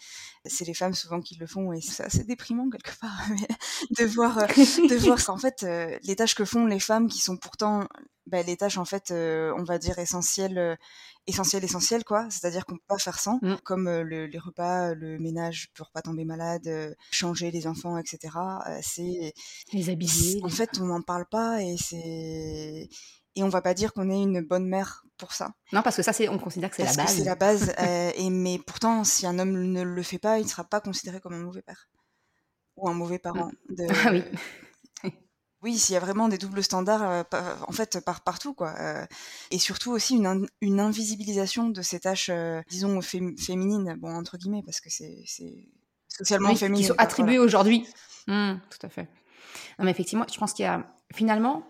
c'est 0.46 0.66
les 0.66 0.74
femmes 0.74 0.96
souvent 0.96 1.22
qui 1.22 1.36
le 1.36 1.46
font 1.46 1.74
et 1.74 1.82
c'est 1.82 2.04
assez 2.04 2.24
déprimant 2.24 2.71
quelque 2.72 2.98
part, 3.00 3.22
de 4.00 4.06
voir, 4.06 4.38
euh, 4.40 4.48
de 4.48 4.96
voir 5.06 5.24
qu'en 5.24 5.38
fait, 5.38 5.64
euh, 5.64 5.98
les 6.04 6.16
tâches 6.16 6.36
que 6.36 6.46
font 6.46 6.66
les 6.66 6.80
femmes 6.80 7.08
qui 7.08 7.20
sont 7.20 7.38
pourtant 7.38 7.88
bah, 8.28 8.42
les 8.44 8.58
tâches 8.58 8.78
en 8.78 8.86
fait, 8.86 9.12
euh, 9.12 9.54
on 9.58 9.64
va 9.64 9.78
dire 9.78 10.00
essentielles, 10.00 10.78
essentielles, 11.28 11.64
essentielles 11.64 12.04
quoi. 12.04 12.28
C'est-à-dire 12.30 12.66
qu'on 12.66 12.76
peut 12.76 12.84
pas 12.88 12.98
faire 12.98 13.20
sans, 13.20 13.40
mmh. 13.42 13.58
comme 13.64 13.90
les 13.90 14.40
repas, 14.40 14.94
le 14.94 15.20
ménage 15.20 15.70
pour 15.76 15.92
pas 15.92 16.02
tomber 16.02 16.26
malade, 16.26 16.96
changer 17.12 17.52
les 17.52 17.68
enfants, 17.68 17.98
etc. 17.98 18.34
c'est 18.82 19.34
les 19.74 19.90
habiller. 19.90 20.40
En 20.44 20.50
fait, 20.50 20.80
on 20.80 20.86
n'en 20.86 21.02
parle 21.02 21.26
pas 21.30 21.62
et 21.62 21.76
c'est 21.78 22.90
et 23.36 23.44
on 23.44 23.50
va 23.50 23.62
pas 23.62 23.74
dire 23.74 23.94
qu'on 23.94 24.10
est 24.10 24.22
une 24.22 24.42
bonne 24.42 24.68
mère 24.68 25.06
pour 25.18 25.32
ça. 25.32 25.54
Non, 25.72 25.82
parce 25.82 25.96
que 25.96 26.04
ça, 26.04 26.12
c'est, 26.12 26.28
on 26.28 26.38
considère 26.38 26.70
que 26.70 26.76
c'est 26.76 26.84
la 26.84 26.94
base. 26.94 27.16
c'est 27.16 27.24
la 27.24 27.36
base. 27.36 27.74
et 28.18 28.30
mais 28.30 28.60
pourtant, 28.60 29.04
si 29.04 29.26
un 29.26 29.40
homme 29.40 29.54
ne 29.54 29.84
le 29.84 30.04
fait 30.04 30.20
pas, 30.20 30.40
il 30.40 30.44
ne 30.44 30.50
sera 30.50 30.64
pas 30.64 30.82
considéré 30.82 31.22
comme 31.22 31.34
un 31.34 31.44
mauvais 31.44 31.62
père 31.62 31.88
ou 32.82 32.90
un 32.90 32.94
mauvais 32.94 33.20
parent. 33.20 33.52
De... 33.70 33.86
Ah 34.06 34.12
oui. 34.12 34.24
Oui, 35.64 35.78
s'il 35.78 35.94
y 35.94 35.98
a 35.98 36.00
vraiment 36.00 36.28
des 36.28 36.40
doubles 36.40 36.64
standards, 36.64 37.04
euh, 37.04 37.56
en 37.68 37.72
fait, 37.72 38.00
par 38.04 38.22
partout, 38.22 38.56
quoi. 38.56 38.74
Euh, 38.80 39.06
et 39.52 39.60
surtout 39.60 39.92
aussi 39.92 40.16
une, 40.16 40.48
une, 40.60 40.80
invisibilisation 40.80 41.70
de 41.70 41.82
ces 41.84 42.00
tâches, 42.00 42.30
euh, 42.32 42.64
disons, 42.68 43.00
féminines, 43.02 43.96
bon, 44.00 44.12
entre 44.16 44.38
guillemets, 44.38 44.64
parce 44.66 44.82
que 44.82 44.90
c'est 44.90 45.24
socialement 46.08 46.50
oui, 46.50 46.58
féminin. 46.58 46.82
Qui 46.82 46.88
sont 46.88 46.96
attribuées 46.98 47.38
aujourd'hui. 47.38 47.86
Mmh, 48.26 48.54
tout 48.72 48.86
à 48.86 48.90
fait. 48.90 49.08
Non, 49.78 49.86
mais 49.86 49.92
effectivement, 49.92 50.26
je 50.32 50.38
pense 50.40 50.54
qu'il 50.54 50.64
y 50.64 50.68
a, 50.68 50.92
finalement, 51.14 51.64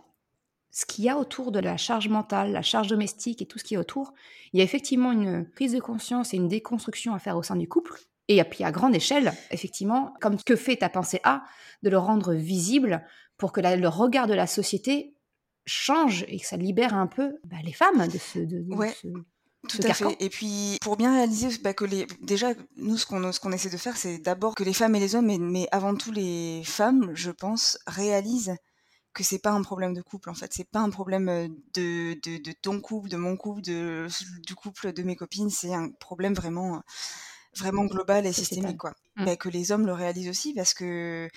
ce 0.69 0.86
qu'il 0.86 1.04
y 1.04 1.10
a 1.10 1.17
autour 1.17 1.52
de 1.52 1.60
la 1.60 1.76
charge 1.76 2.08
mentale, 2.08 2.54
la 2.54 2.62
charge 2.62 2.88
domestique 2.88 3.41
et 3.41 3.45
tout 3.45 3.60
ce 3.60 3.65
qui 3.65 3.74
est 3.74 3.78
autour, 3.78 4.13
il 4.54 4.60
y 4.60 4.62
a 4.62 4.63
effectivement 4.63 5.12
une 5.12 5.45
prise 5.50 5.74
de 5.74 5.82
conscience 5.82 6.34
et 6.34 6.38
une 6.38 6.47
déconstruction 6.47 7.13
à 7.13 7.19
faire 7.19 7.36
au 7.36 7.43
sein 7.43 7.58
du 7.58 7.67
couple 7.67 8.00
et 8.28 8.44
puis 8.44 8.64
à 8.64 8.72
grande 8.72 8.96
échelle, 8.96 9.34
effectivement, 9.52 10.14
comme 10.22 10.42
que 10.42 10.56
fait 10.56 10.78
ta 10.78 10.90
pensée 10.90 11.20
A, 11.24 11.44
de 11.84 11.90
le 11.90 11.98
rendre 11.98 12.34
visible 12.34 13.04
pour 13.38 13.52
que 13.52 13.62
le 13.62 13.88
regard 13.88 14.28
de 14.28 14.34
la 14.34 14.48
société 14.48 15.16
change 15.66 16.26
et 16.28 16.40
que 16.40 16.46
ça 16.46 16.58
libère 16.58 16.94
un 16.94 17.08
peu 17.08 17.38
bah, 17.46 17.58
les 17.64 17.74
femmes 17.74 18.08
de 18.08 18.18
ce, 18.18 18.40
de, 18.40 18.64
tout 19.70 19.80
à 19.84 19.94
fait. 19.94 20.16
Et 20.20 20.30
puis, 20.30 20.78
pour 20.82 20.98
bien 20.98 21.14
réaliser 21.14 21.50
bah, 21.60 21.74
que 21.74 21.86
les, 21.86 22.08
déjà, 22.22 22.54
nous, 22.78 22.98
ce 22.98 23.06
qu'on, 23.06 23.32
ce 23.32 23.40
qu'on 23.40 23.52
essaie 23.52 23.70
de 23.70 23.78
faire, 23.78 23.96
c'est 23.96 24.18
d'abord 24.18 24.56
que 24.56 24.64
les 24.64 24.74
femmes 24.74 24.96
et 24.96 25.00
les 25.00 25.16
hommes, 25.16 25.28
mais, 25.28 25.38
mais, 25.38 25.68
avant 25.72 25.96
tout 25.96 26.12
les 26.12 26.64
femmes, 26.66 27.12
je 27.14 27.32
pense, 27.32 27.78
réalisent 27.86 28.56
que 29.14 29.24
c'est 29.24 29.40
pas 29.40 29.52
un 29.52 29.62
problème 29.62 29.94
de 29.94 30.02
couple. 30.02 30.30
En 30.30 30.34
fait, 30.34 30.52
c'est 30.54 30.70
pas 30.70 30.80
un 30.80 30.90
problème 30.90 31.30
euh, 31.30 31.48
de, 31.76 32.14
de, 32.24 32.42
de, 32.42 32.52
ton 32.54 32.80
couple, 32.80 33.10
de 33.10 33.18
mon 33.18 33.38
couple, 33.38 33.62
de, 33.62 34.08
du 34.48 34.56
couple 34.56 34.94
de 34.94 35.04
mes 35.04 35.16
copines. 35.16 35.50
C'est 35.50 35.74
un 35.74 35.90
problème 36.00 36.34
vraiment 36.34 36.82
vraiment 37.58 37.86
global 37.86 38.26
et 38.26 38.34
systémique, 38.34 38.78
quoi. 38.78 38.94
Mmh. 39.16 39.26
Bah, 39.26 39.36
que 39.36 39.50
les 39.50 39.72
hommes 39.72 39.86
le 39.86 39.94
réalisent 39.94 40.30
aussi 40.30 40.54
parce 40.54 40.74
que 40.74 41.30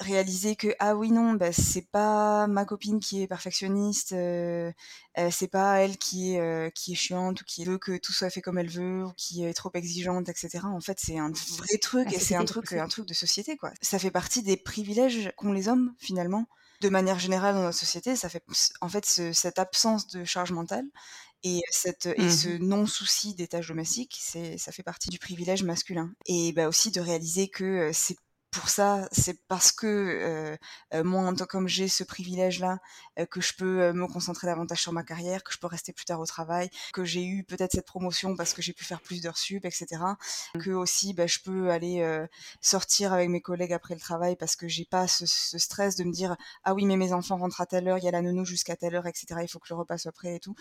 réaliser 0.00 0.56
que 0.56 0.68
ah 0.78 0.94
oui 0.94 1.10
non 1.10 1.32
bah, 1.32 1.52
c'est 1.52 1.86
pas 1.90 2.46
ma 2.46 2.64
copine 2.64 3.00
qui 3.00 3.22
est 3.22 3.26
perfectionniste 3.26 4.12
euh, 4.12 4.70
euh, 5.18 5.28
c'est 5.30 5.48
pas 5.48 5.80
elle 5.80 5.96
qui 5.96 6.34
est 6.34 6.40
euh, 6.40 6.70
qui 6.70 6.92
est 6.92 6.96
chiante 6.96 7.40
ou 7.40 7.44
qui 7.44 7.64
veut 7.64 7.78
que 7.78 7.96
tout 7.96 8.12
soit 8.12 8.30
fait 8.30 8.40
comme 8.40 8.58
elle 8.58 8.70
veut 8.70 9.04
ou 9.04 9.12
qui 9.16 9.44
est 9.44 9.54
trop 9.54 9.70
exigeante 9.74 10.28
etc 10.28 10.60
en 10.64 10.80
fait 10.80 10.98
c'est 11.00 11.18
un 11.18 11.30
vrai 11.30 11.78
truc 11.80 12.12
et 12.12 12.18
c'est 12.18 12.36
un 12.36 12.44
truc 12.44 12.72
un 12.72 12.88
truc 12.88 13.06
de 13.06 13.14
société 13.14 13.56
quoi 13.56 13.72
ça 13.80 13.98
fait 13.98 14.10
partie 14.10 14.42
des 14.42 14.56
privilèges 14.56 15.32
qu'ont 15.36 15.52
les 15.52 15.68
hommes 15.68 15.94
finalement 15.98 16.46
de 16.80 16.88
manière 16.88 17.18
générale 17.18 17.54
dans 17.54 17.62
notre 17.62 17.78
société 17.78 18.14
ça 18.14 18.28
fait 18.28 18.44
en 18.80 18.88
fait 18.88 19.04
cette 19.04 19.58
absence 19.58 20.06
de 20.08 20.24
charge 20.24 20.52
mentale 20.52 20.86
et 21.44 21.60
cette 21.70 22.06
et 22.06 22.22
mmh 22.22 22.30
ce 22.30 22.48
non 22.58 22.86
souci 22.86 23.34
des 23.34 23.46
tâches 23.48 23.68
domestiques 23.68 24.16
c'est 24.20 24.58
ça 24.58 24.72
fait 24.72 24.82
partie 24.82 25.08
du 25.08 25.18
privilège 25.18 25.62
masculin 25.62 26.12
et 26.26 26.52
bah 26.52 26.68
aussi 26.68 26.90
de 26.90 27.00
réaliser 27.00 27.48
que 27.48 27.90
c'est 27.92 28.16
pour 28.50 28.70
ça, 28.70 29.08
c'est 29.12 29.46
parce 29.46 29.72
que 29.72 30.56
euh, 30.94 31.04
moi, 31.04 31.22
en 31.22 31.34
tant 31.34 31.44
comme 31.44 31.68
j'ai 31.68 31.86
ce 31.86 32.02
privilège-là, 32.02 32.78
que 33.30 33.40
je 33.40 33.52
peux 33.54 33.92
me 33.92 34.06
concentrer 34.06 34.46
davantage 34.46 34.80
sur 34.80 34.92
ma 34.92 35.02
carrière, 35.02 35.44
que 35.44 35.52
je 35.52 35.58
peux 35.58 35.66
rester 35.66 35.92
plus 35.92 36.06
tard 36.06 36.18
au 36.18 36.24
travail, 36.24 36.70
que 36.94 37.04
j'ai 37.04 37.24
eu 37.24 37.44
peut-être 37.44 37.72
cette 37.72 37.86
promotion 37.86 38.36
parce 38.36 38.54
que 38.54 38.62
j'ai 38.62 38.72
pu 38.72 38.84
faire 38.84 39.00
plus 39.02 39.20
d'heures 39.20 39.36
sup, 39.36 39.64
etc. 39.64 39.86
Mmh. 40.54 40.58
Que 40.60 40.70
aussi, 40.70 41.12
bah, 41.12 41.26
je 41.26 41.40
peux 41.40 41.70
aller 41.70 42.26
sortir 42.60 43.12
avec 43.12 43.28
mes 43.28 43.42
collègues 43.42 43.72
après 43.72 43.94
le 43.94 44.00
travail 44.00 44.34
parce 44.36 44.56
que 44.56 44.66
j'ai 44.66 44.86
pas 44.86 45.08
ce, 45.08 45.26
ce, 45.26 45.58
stress 45.58 45.96
de 45.96 46.04
me 46.04 46.12
dire 46.12 46.36
ah 46.64 46.74
oui 46.74 46.86
mais 46.86 46.96
mes 46.96 47.12
enfants 47.12 47.36
rentrent 47.36 47.60
à 47.60 47.66
telle 47.66 47.86
heure, 47.88 47.98
il 47.98 48.04
y 48.04 48.08
a 48.08 48.12
la 48.12 48.22
nounou 48.22 48.44
jusqu'à 48.44 48.76
telle 48.76 48.94
heure, 48.94 49.06
etc. 49.06 49.26
Il 49.42 49.48
faut 49.48 49.58
que 49.58 49.68
le 49.70 49.76
repas 49.76 49.98
soit 49.98 50.12
prêt 50.12 50.36
et 50.36 50.40
tout 50.40 50.54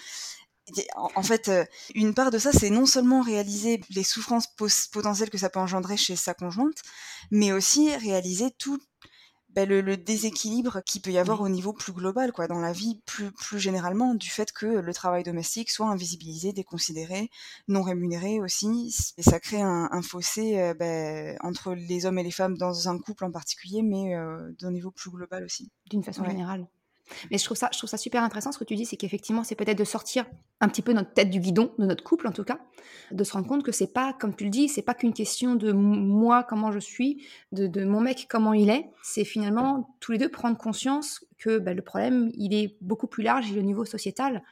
en 0.95 1.23
fait, 1.23 1.47
euh, 1.47 1.65
une 1.95 2.13
part 2.13 2.31
de 2.31 2.37
ça, 2.37 2.51
c'est 2.51 2.69
non 2.69 2.85
seulement 2.85 3.21
réaliser 3.21 3.81
les 3.89 4.03
souffrances 4.03 4.47
potentielles 4.91 5.29
que 5.29 5.37
ça 5.37 5.49
peut 5.49 5.59
engendrer 5.59 5.97
chez 5.97 6.15
sa 6.15 6.33
conjointe, 6.33 6.81
mais 7.31 7.51
aussi 7.51 7.95
réaliser 7.95 8.51
tout 8.51 8.79
bah, 9.57 9.65
le, 9.65 9.97
déséquilibre 9.97 10.81
qui 10.85 10.99
peut 10.99 11.09
y 11.09 11.17
avoir 11.17 11.41
au 11.41 11.49
niveau 11.49 11.73
plus 11.73 11.91
global, 11.91 12.31
quoi, 12.31 12.47
dans 12.47 12.59
la 12.59 12.73
vie 12.73 13.01
plus, 13.07 13.31
plus 13.31 13.57
généralement, 13.57 14.13
du 14.13 14.29
fait 14.29 14.51
que 14.51 14.67
le 14.67 14.93
travail 14.93 15.23
domestique 15.23 15.71
soit 15.71 15.87
invisibilisé, 15.87 16.53
déconsidéré, 16.53 17.31
non 17.67 17.81
rémunéré 17.81 18.39
aussi, 18.39 18.95
et 19.17 19.23
ça 19.23 19.39
crée 19.39 19.61
un, 19.61 20.01
fossé 20.03 20.59
euh, 20.59 20.73
bah, 20.75 21.39
entre 21.41 21.73
les 21.73 22.05
hommes 22.05 22.19
et 22.19 22.23
les 22.23 22.29
femmes 22.29 22.55
dans 22.55 22.87
un 22.87 22.99
couple 22.99 23.25
en 23.25 23.31
particulier, 23.31 23.81
mais 23.81 24.15
euh, 24.15 24.51
d'un 24.59 24.71
niveau 24.71 24.91
plus 24.91 25.09
global 25.09 25.43
aussi. 25.43 25.71
D'une 25.89 26.03
façon 26.03 26.23
générale. 26.23 26.67
Mais 27.31 27.37
je 27.37 27.45
trouve 27.45 27.57
ça, 27.57 27.69
je 27.71 27.77
trouve 27.77 27.89
ça 27.89 27.97
super 27.97 28.23
intéressant 28.23 28.51
ce 28.51 28.57
que 28.57 28.63
tu 28.63 28.75
dis, 28.75 28.85
c'est 28.85 28.97
qu'effectivement, 28.97 29.43
c'est 29.43 29.55
peut-être 29.55 29.77
de 29.77 29.83
sortir 29.83 30.25
un 30.59 30.67
petit 30.67 30.81
peu 30.81 30.93
notre 30.93 31.13
tête 31.13 31.29
du 31.29 31.39
guidon, 31.39 31.73
de 31.77 31.85
notre 31.85 32.03
couple 32.03 32.27
en 32.27 32.31
tout 32.31 32.43
cas, 32.43 32.59
de 33.11 33.23
se 33.23 33.33
rendre 33.33 33.47
compte 33.47 33.63
que 33.63 33.71
c'est 33.71 33.93
pas, 33.93 34.13
comme 34.13 34.35
tu 34.35 34.45
le 34.45 34.49
dis, 34.49 34.67
c'est 34.67 34.81
pas 34.81 34.93
qu'une 34.93 35.13
question 35.13 35.55
de 35.55 35.71
moi 35.71 36.43
comment 36.43 36.71
je 36.71 36.79
suis, 36.79 37.25
de, 37.51 37.85
mon 37.85 38.01
mec 38.01 38.27
comment 38.29 38.53
il 38.53 38.69
est. 38.69 38.89
C'est 39.03 39.25
finalement 39.25 39.95
tous 39.99 40.11
les 40.13 40.17
deux 40.17 40.29
prendre 40.29 40.57
conscience 40.57 41.25
que 41.37 41.59
bah, 41.59 41.73
le 41.73 41.81
problème, 41.81 42.31
il 42.33 42.53
est 42.53 42.77
beaucoup 42.81 43.07
plus 43.07 43.23
large, 43.23 43.49
il 43.49 43.57
est 43.57 43.59
au 43.59 43.63
niveau 43.63 43.85
sociétal. 43.85 44.43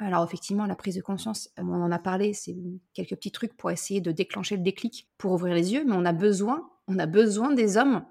Alors 0.00 0.24
effectivement, 0.24 0.66
la 0.66 0.74
prise 0.74 0.96
de 0.96 1.02
conscience, 1.02 1.50
on 1.56 1.72
en 1.72 1.92
a 1.92 1.98
parlé, 1.98 2.32
c'est 2.32 2.56
quelques 2.94 3.14
petits 3.14 3.30
trucs 3.30 3.56
pour 3.56 3.70
essayer 3.70 4.00
de 4.00 4.10
déclencher 4.10 4.56
le 4.56 4.62
déclic, 4.62 5.08
pour 5.18 5.32
ouvrir 5.32 5.54
les 5.54 5.72
yeux, 5.72 5.84
mais 5.86 5.94
on 5.94 6.04
a 6.04 6.12
besoin, 6.12 6.68
on 6.88 6.98
a 6.98 7.06
besoin 7.06 7.52
des 7.52 7.76
hommes 7.76 8.04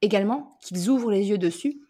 également 0.00 0.58
qu'ils 0.62 0.88
ouvrent 0.88 1.10
les 1.10 1.28
yeux 1.28 1.38
dessus 1.38 1.85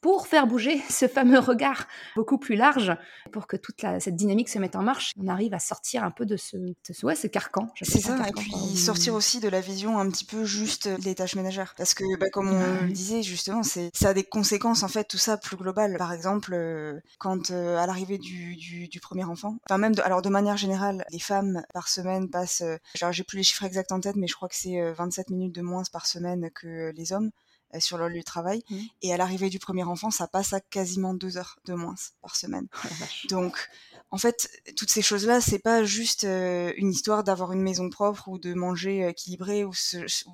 pour 0.00 0.26
faire 0.26 0.46
bouger 0.46 0.80
ce 0.90 1.08
fameux 1.08 1.38
regard 1.38 1.86
beaucoup 2.16 2.38
plus 2.38 2.56
large, 2.56 2.96
pour 3.32 3.46
que 3.46 3.56
toute 3.56 3.84
cette 3.98 4.16
dynamique 4.16 4.48
se 4.48 4.58
mette 4.58 4.76
en 4.76 4.82
marche, 4.82 5.12
on 5.18 5.28
arrive 5.28 5.54
à 5.54 5.58
sortir 5.58 6.04
un 6.04 6.10
peu 6.10 6.26
de 6.26 6.36
ce, 6.36 6.56
ouais, 7.02 7.14
ce 7.14 7.26
carcan. 7.26 7.68
C'est 7.82 8.00
ça, 8.00 8.16
et 8.28 8.32
puis 8.32 8.76
sortir 8.76 9.14
aussi 9.14 9.40
de 9.40 9.48
la 9.48 9.60
vision 9.60 9.98
un 9.98 10.08
petit 10.10 10.24
peu 10.24 10.44
juste 10.44 10.88
des 11.00 11.14
tâches 11.14 11.36
ménagères. 11.36 11.74
Parce 11.76 11.94
que, 11.94 12.04
bah, 12.18 12.30
comme 12.30 12.50
on 12.50 12.86
le 12.86 12.92
disait 12.92 13.22
justement, 13.22 13.62
c'est 13.62 13.90
ça 13.94 14.10
a 14.10 14.14
des 14.14 14.24
conséquences 14.24 14.82
en 14.82 14.88
fait, 14.88 15.04
tout 15.04 15.18
ça 15.18 15.36
plus 15.36 15.56
global. 15.56 15.96
Par 15.98 16.12
exemple, 16.12 16.54
euh, 16.54 17.00
quand 17.18 17.50
euh, 17.50 17.76
à 17.76 17.86
l'arrivée 17.86 18.18
du, 18.18 18.56
du, 18.56 19.00
premier 19.00 19.24
enfant, 19.24 19.56
enfin 19.68 19.78
même, 19.78 19.94
de, 19.94 20.02
alors 20.02 20.22
de 20.22 20.28
manière 20.28 20.56
générale, 20.56 21.04
les 21.10 21.18
femmes 21.18 21.62
par 21.72 21.88
semaine 21.88 22.28
passent, 22.28 22.62
euh, 22.62 22.76
genre 22.94 23.12
j'ai 23.12 23.24
plus 23.24 23.38
les 23.38 23.42
chiffres 23.42 23.64
exacts 23.64 23.92
en 23.92 24.00
tête, 24.00 24.16
mais 24.16 24.26
je 24.26 24.34
crois 24.34 24.48
que 24.48 24.56
c'est 24.56 24.92
27 24.92 25.30
minutes 25.30 25.54
de 25.54 25.62
moins 25.62 25.82
par 25.92 26.06
semaine 26.06 26.50
que 26.54 26.92
les 26.94 27.12
hommes. 27.12 27.30
Euh, 27.74 27.80
sur 27.80 27.98
leur 27.98 28.08
lieu 28.08 28.20
de 28.20 28.24
travail. 28.24 28.62
Mmh. 28.70 28.76
Et 29.02 29.12
à 29.12 29.18
l'arrivée 29.18 29.50
du 29.50 29.58
premier 29.58 29.82
enfant, 29.82 30.10
ça 30.10 30.26
passe 30.26 30.54
à 30.54 30.60
quasiment 30.60 31.12
deux 31.12 31.36
heures 31.36 31.58
de 31.66 31.74
moins 31.74 31.96
par 32.22 32.34
semaine. 32.34 32.66
Oh 32.72 32.88
Donc, 33.28 33.68
en 34.10 34.16
fait, 34.16 34.48
toutes 34.74 34.88
ces 34.88 35.02
choses-là, 35.02 35.42
c'est 35.42 35.58
pas 35.58 35.84
juste 35.84 36.24
euh, 36.24 36.72
une 36.78 36.90
histoire 36.90 37.24
d'avoir 37.24 37.52
une 37.52 37.60
maison 37.60 37.90
propre 37.90 38.28
ou 38.28 38.38
de 38.38 38.54
manger 38.54 39.04
euh, 39.04 39.10
équilibré 39.10 39.64
ou, 39.64 39.72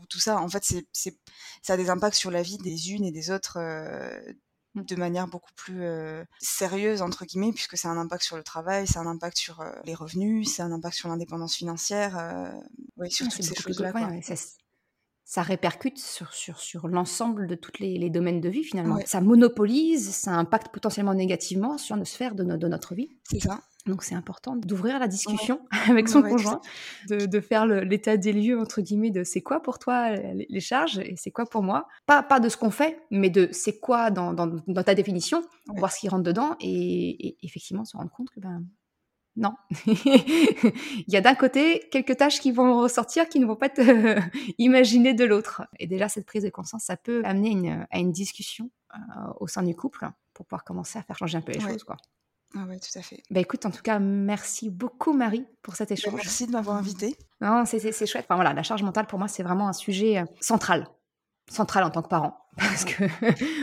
tout 0.09 0.20
ça. 0.20 0.40
En 0.40 0.49
fait, 0.49 0.62
c'est, 0.92 1.18
ça 1.61 1.73
a 1.73 1.77
des 1.77 1.90
impacts 1.90 2.14
sur 2.14 2.31
la 2.31 2.42
vie 2.42 2.59
des 2.59 2.92
unes 2.92 3.05
et 3.05 3.11
des 3.11 3.33
autres 3.33 3.59
mmh. 4.75 4.83
de 4.83 4.94
manière 4.94 5.27
beaucoup 5.27 5.53
plus 5.57 5.83
sérieuse 6.38 7.03
entre 7.03 7.25
guillemets 7.25 7.53
puisque 7.53 7.77
c'est 7.77 7.88
un 7.88 7.99
impact 7.99 8.23
sur 8.23 8.37
le 8.37 8.44
travail, 8.44 8.87
c'est 8.87 8.99
un 8.99 9.07
impact 9.07 9.37
sur 9.38 9.64
les 9.85 9.94
revenus, 9.94 10.53
c'est 10.55 10.62
un 10.62 10.70
impact 10.70 10.94
sur 10.94 11.09
l'indépendance 11.09 11.57
financière, 11.57 12.53
oui, 12.97 13.11
sur 13.11 13.27
toutes 13.27 13.42
ces 13.42 13.55
choses-là 13.57 13.92
ça 14.23 14.37
répercute 15.42 15.98
sur, 15.98 16.32
sur, 16.32 16.58
sur 16.58 16.88
l'ensemble 16.88 17.46
de 17.46 17.54
tous 17.54 17.72
les, 17.80 18.10
domaines 18.10 18.40
de 18.40 18.48
vie 18.48 18.64
finalement. 18.64 18.98
Ça 19.06 19.20
monopolise, 19.20 20.10
ça 20.10 20.32
impacte 20.32 20.68
potentiellement 20.72 21.14
négativement 21.14 21.78
sur 21.78 21.96
nos 21.96 22.04
sphères 22.04 22.34
de, 22.34 22.44
de 22.44 22.68
notre 22.68 22.94
vie. 22.94 23.10
C'est 23.24 23.40
ça. 23.40 23.60
Donc 23.87 24.02
c'est 24.02 24.14
important 24.14 24.56
d'ouvrir 24.56 24.98
la 24.98 25.08
discussion 25.08 25.60
avec 25.90 26.08
son 26.08 26.22
conjoint, 26.22 26.60
de, 27.10 27.26
de, 27.26 27.40
faire 27.40 27.66
l'état 27.66 28.16
des 28.16 28.32
lieux 28.32 28.58
entre 28.58 28.80
guillemets 28.80 29.10
de 29.10 29.24
c'est 29.24 29.42
quoi 29.42 29.60
pour 29.60 29.78
toi 29.78 30.14
les, 30.14 30.60
charges 30.60 30.98
et 30.98 31.14
c'est 31.16 31.30
quoi 31.30 31.44
pour 31.44 31.62
moi. 31.62 31.87
Pas, 32.06 32.22
pas 32.22 32.40
de 32.40 32.48
ce 32.48 32.56
qu'on 32.56 32.70
fait, 32.70 32.98
mais 33.10 33.28
de 33.28 33.48
c'est 33.52 33.78
quoi 33.78 34.10
dans, 34.10 34.32
dans, 34.32 34.46
dans, 34.46 34.82
ta 34.82 34.94
définition, 34.94 35.42
voir 35.76 35.92
ce 35.92 36.00
qui 36.00 36.08
rentre 36.08 36.22
dedans 36.22 36.56
et, 36.60 37.28
et, 37.28 37.37
effectivement 37.42 37.84
se 37.84 37.96
rendre 37.96 38.10
compte 38.10 38.30
que 38.30 38.40
ben 38.40 38.64
non. 39.37 39.55
il 39.87 41.05
y 41.09 41.16
a 41.16 41.20
d'un 41.20 41.35
côté 41.35 41.88
quelques 41.90 42.16
tâches 42.16 42.40
qui 42.40 42.53
vont 42.53 42.81
ressortir 42.81 43.29
qui 43.29 43.40
ne 43.40 43.47
vont 43.47 43.57
pas 43.57 43.66
être 43.66 43.81
euh, 43.81 44.20
imaginées 44.59 45.14
de 45.14 45.25
l'autre. 45.25 45.62
Et 45.79 45.87
déjà, 45.87 46.09
cette 46.09 46.27
prise 46.27 46.44
de 46.44 46.51
conscience, 46.51 46.85
ça 46.85 46.97
peut 46.97 47.23
amener 47.25 47.85
à 47.90 47.99
une 47.99 48.12
discussion 48.12 48.70
euh, 48.94 48.99
au 49.40 49.49
sein 49.49 49.62
du 49.62 49.75
couple 49.75 50.09
pour 50.33 50.47
pouvoir 50.47 50.64
commencer 50.64 50.99
à 50.99 51.03
faire 51.03 51.18
changer 51.18 51.38
un 51.38 51.40
peu 51.40 51.53
les 51.53 51.61
choses. 51.61 51.85
Quoi. 51.85 51.97
Ah 52.57 52.64
oui, 52.68 52.79
tout 52.79 52.97
à 52.99 53.03
fait. 53.03 53.23
Bah 53.31 53.40
écoute, 53.40 53.66
en 53.66 53.70
tout 53.70 53.83
cas, 53.83 53.99
merci 53.99 54.70
beaucoup 54.70 55.12
Marie 55.12 55.47
pour 55.62 55.75
cet 55.75 55.88
bah, 55.88 55.94
échange. 55.94 56.14
merci 56.14 56.47
de 56.47 56.53
m'avoir 56.53 56.77
invité. 56.77 57.16
Non, 57.40 57.64
c'est 57.66 57.81
chouette. 58.07 58.25
Enfin 58.29 58.37
voilà, 58.37 58.53
la 58.53 58.62
charge 58.62 58.83
mentale 58.83 59.07
pour 59.07 59.18
moi, 59.18 59.27
c'est 59.27 59.42
vraiment 59.42 59.68
un 59.68 59.73
sujet 59.73 60.18
euh, 60.18 60.25
central 60.40 60.87
centrale 61.48 61.85
en 61.85 61.90
tant 61.90 62.02
que 62.02 62.09
parent. 62.09 62.38
Parce 62.57 62.85
que 62.85 63.04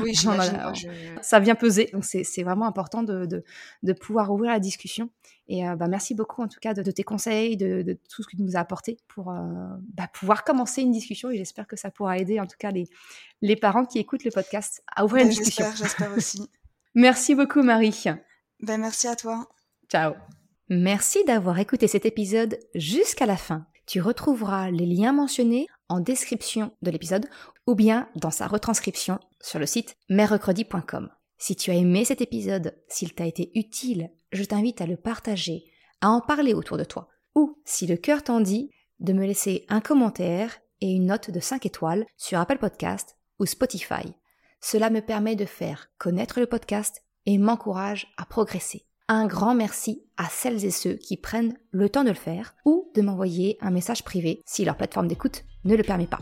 oui, 0.02 0.14
ça 1.22 1.40
vient 1.40 1.56
peser. 1.56 1.90
Donc, 1.94 2.04
c'est 2.04 2.44
vraiment 2.44 2.66
important 2.66 3.04
de, 3.04 3.26
de, 3.84 3.94
pouvoir 3.94 4.32
ouvrir 4.32 4.52
la 4.52 4.60
discussion. 4.60 5.10
Et 5.48 5.68
euh, 5.68 5.76
bah, 5.76 5.88
merci 5.88 6.14
beaucoup, 6.14 6.42
en 6.42 6.48
tout 6.48 6.60
cas, 6.60 6.74
de, 6.74 6.92
tes 6.92 7.04
conseils, 7.04 7.56
de, 7.56 7.98
tout 8.10 8.22
ce 8.24 8.28
que 8.28 8.36
tu 8.36 8.44
nous 8.44 8.58
as 8.58 8.60
apporté 8.60 8.98
pour 9.08 9.32
euh, 9.32 9.38
bah, 9.94 10.08
pouvoir 10.14 10.44
commencer 10.44 10.82
une 10.82 10.92
discussion. 10.92 11.30
Et 11.30 11.38
j'espère 11.38 11.68
que 11.68 11.78
ça 11.78 11.90
pourra 11.90 12.18
aider, 12.18 12.40
en 12.40 12.48
tout 12.48 12.58
cas, 12.60 12.72
les, 12.72 12.90
les 13.42 13.56
parents 13.56 13.86
qui 13.86 13.98
écoutent 14.00 14.26
le 14.26 14.32
podcast 14.32 14.84
à 14.94 15.06
ouvrir 15.06 15.24
une 15.24 15.30
bah, 15.30 15.36
discussion. 15.36 15.66
J'espère 15.76 16.12
aussi. 16.16 16.50
merci 16.96 17.34
beaucoup, 17.34 17.64
Marie. 17.64 18.04
Ben, 18.62 18.80
merci 18.80 19.08
à 19.08 19.16
toi. 19.16 19.48
Ciao. 19.90 20.14
Merci 20.70 21.24
d'avoir 21.26 21.60
écouté 21.60 21.88
cet 21.88 22.06
épisode 22.06 22.60
jusqu'à 22.76 23.26
la 23.26 23.38
fin. 23.38 23.66
Tu 23.88 24.00
retrouveras 24.00 24.72
les 24.72 24.86
liens 24.86 25.12
mentionnés 25.12 25.68
en 25.90 26.00
description 26.00 26.72
de 26.82 26.92
l'épisode 26.92 27.26
ou 27.68 27.76
bien 27.76 28.10
dans 28.16 28.32
sa 28.32 28.48
retranscription 28.48 29.20
sur 29.40 29.60
le 29.60 29.66
site 29.66 29.96
merrecredi.com. 30.10 31.10
Si 31.38 31.56
tu 31.56 31.72
as 31.72 31.76
aimé 31.76 32.06
cet 32.06 32.22
épisode, 32.22 32.76
s'il 32.88 33.14
t'a 33.14 33.26
été 33.26 33.52
utile, 33.56 34.12
je 34.32 34.44
t'invite 34.44 34.82
à 34.82 34.86
le 34.86 34.98
partager, 34.98 35.66
à 36.02 36.10
en 36.10 36.22
parler 36.22 36.54
autour 36.54 36.78
de 36.78 36.84
toi, 36.84 37.10
ou, 37.36 37.60
si 37.66 37.88
le 37.88 37.98
cœur 37.98 38.24
t'en 38.24 38.42
dit, 38.42 38.70
de 39.00 39.14
me 39.14 39.26
laisser 39.26 39.66
un 39.70 39.82
commentaire 39.82 40.60
et 40.82 40.92
une 40.92 41.08
note 41.08 41.32
de 41.32 41.40
5 41.40 41.66
étoiles 41.66 42.06
sur 42.18 42.40
Apple 42.40 42.58
Podcast 42.58 43.16
ou 43.40 43.46
Spotify. 43.46 44.14
Cela 44.60 44.90
me 44.90 45.02
permet 45.02 45.36
de 45.36 45.46
faire 45.46 45.88
connaître 45.98 46.40
le 46.40 46.46
podcast 46.46 47.04
et 47.26 47.38
m'encourage 47.38 48.14
à 48.18 48.26
progresser. 48.26 48.86
Un 49.08 49.26
grand 49.26 49.56
merci 49.56 50.06
à 50.18 50.28
celles 50.30 50.64
et 50.64 50.72
ceux 50.72 50.94
qui 50.94 51.18
prennent 51.18 51.58
le 51.72 51.90
temps 51.90 52.04
de 52.04 52.10
le 52.10 52.16
faire 52.16 52.56
ou 52.66 52.92
de 52.96 53.02
m'envoyer 53.02 53.58
un 53.62 53.72
message 53.72 54.04
privé 54.04 54.42
si 54.46 54.64
leur 54.64 54.78
plateforme 54.78 55.08
d'écoute 55.08 55.44
ne 55.66 55.76
le 55.76 55.84
permet 55.84 56.08
pas. 56.08 56.22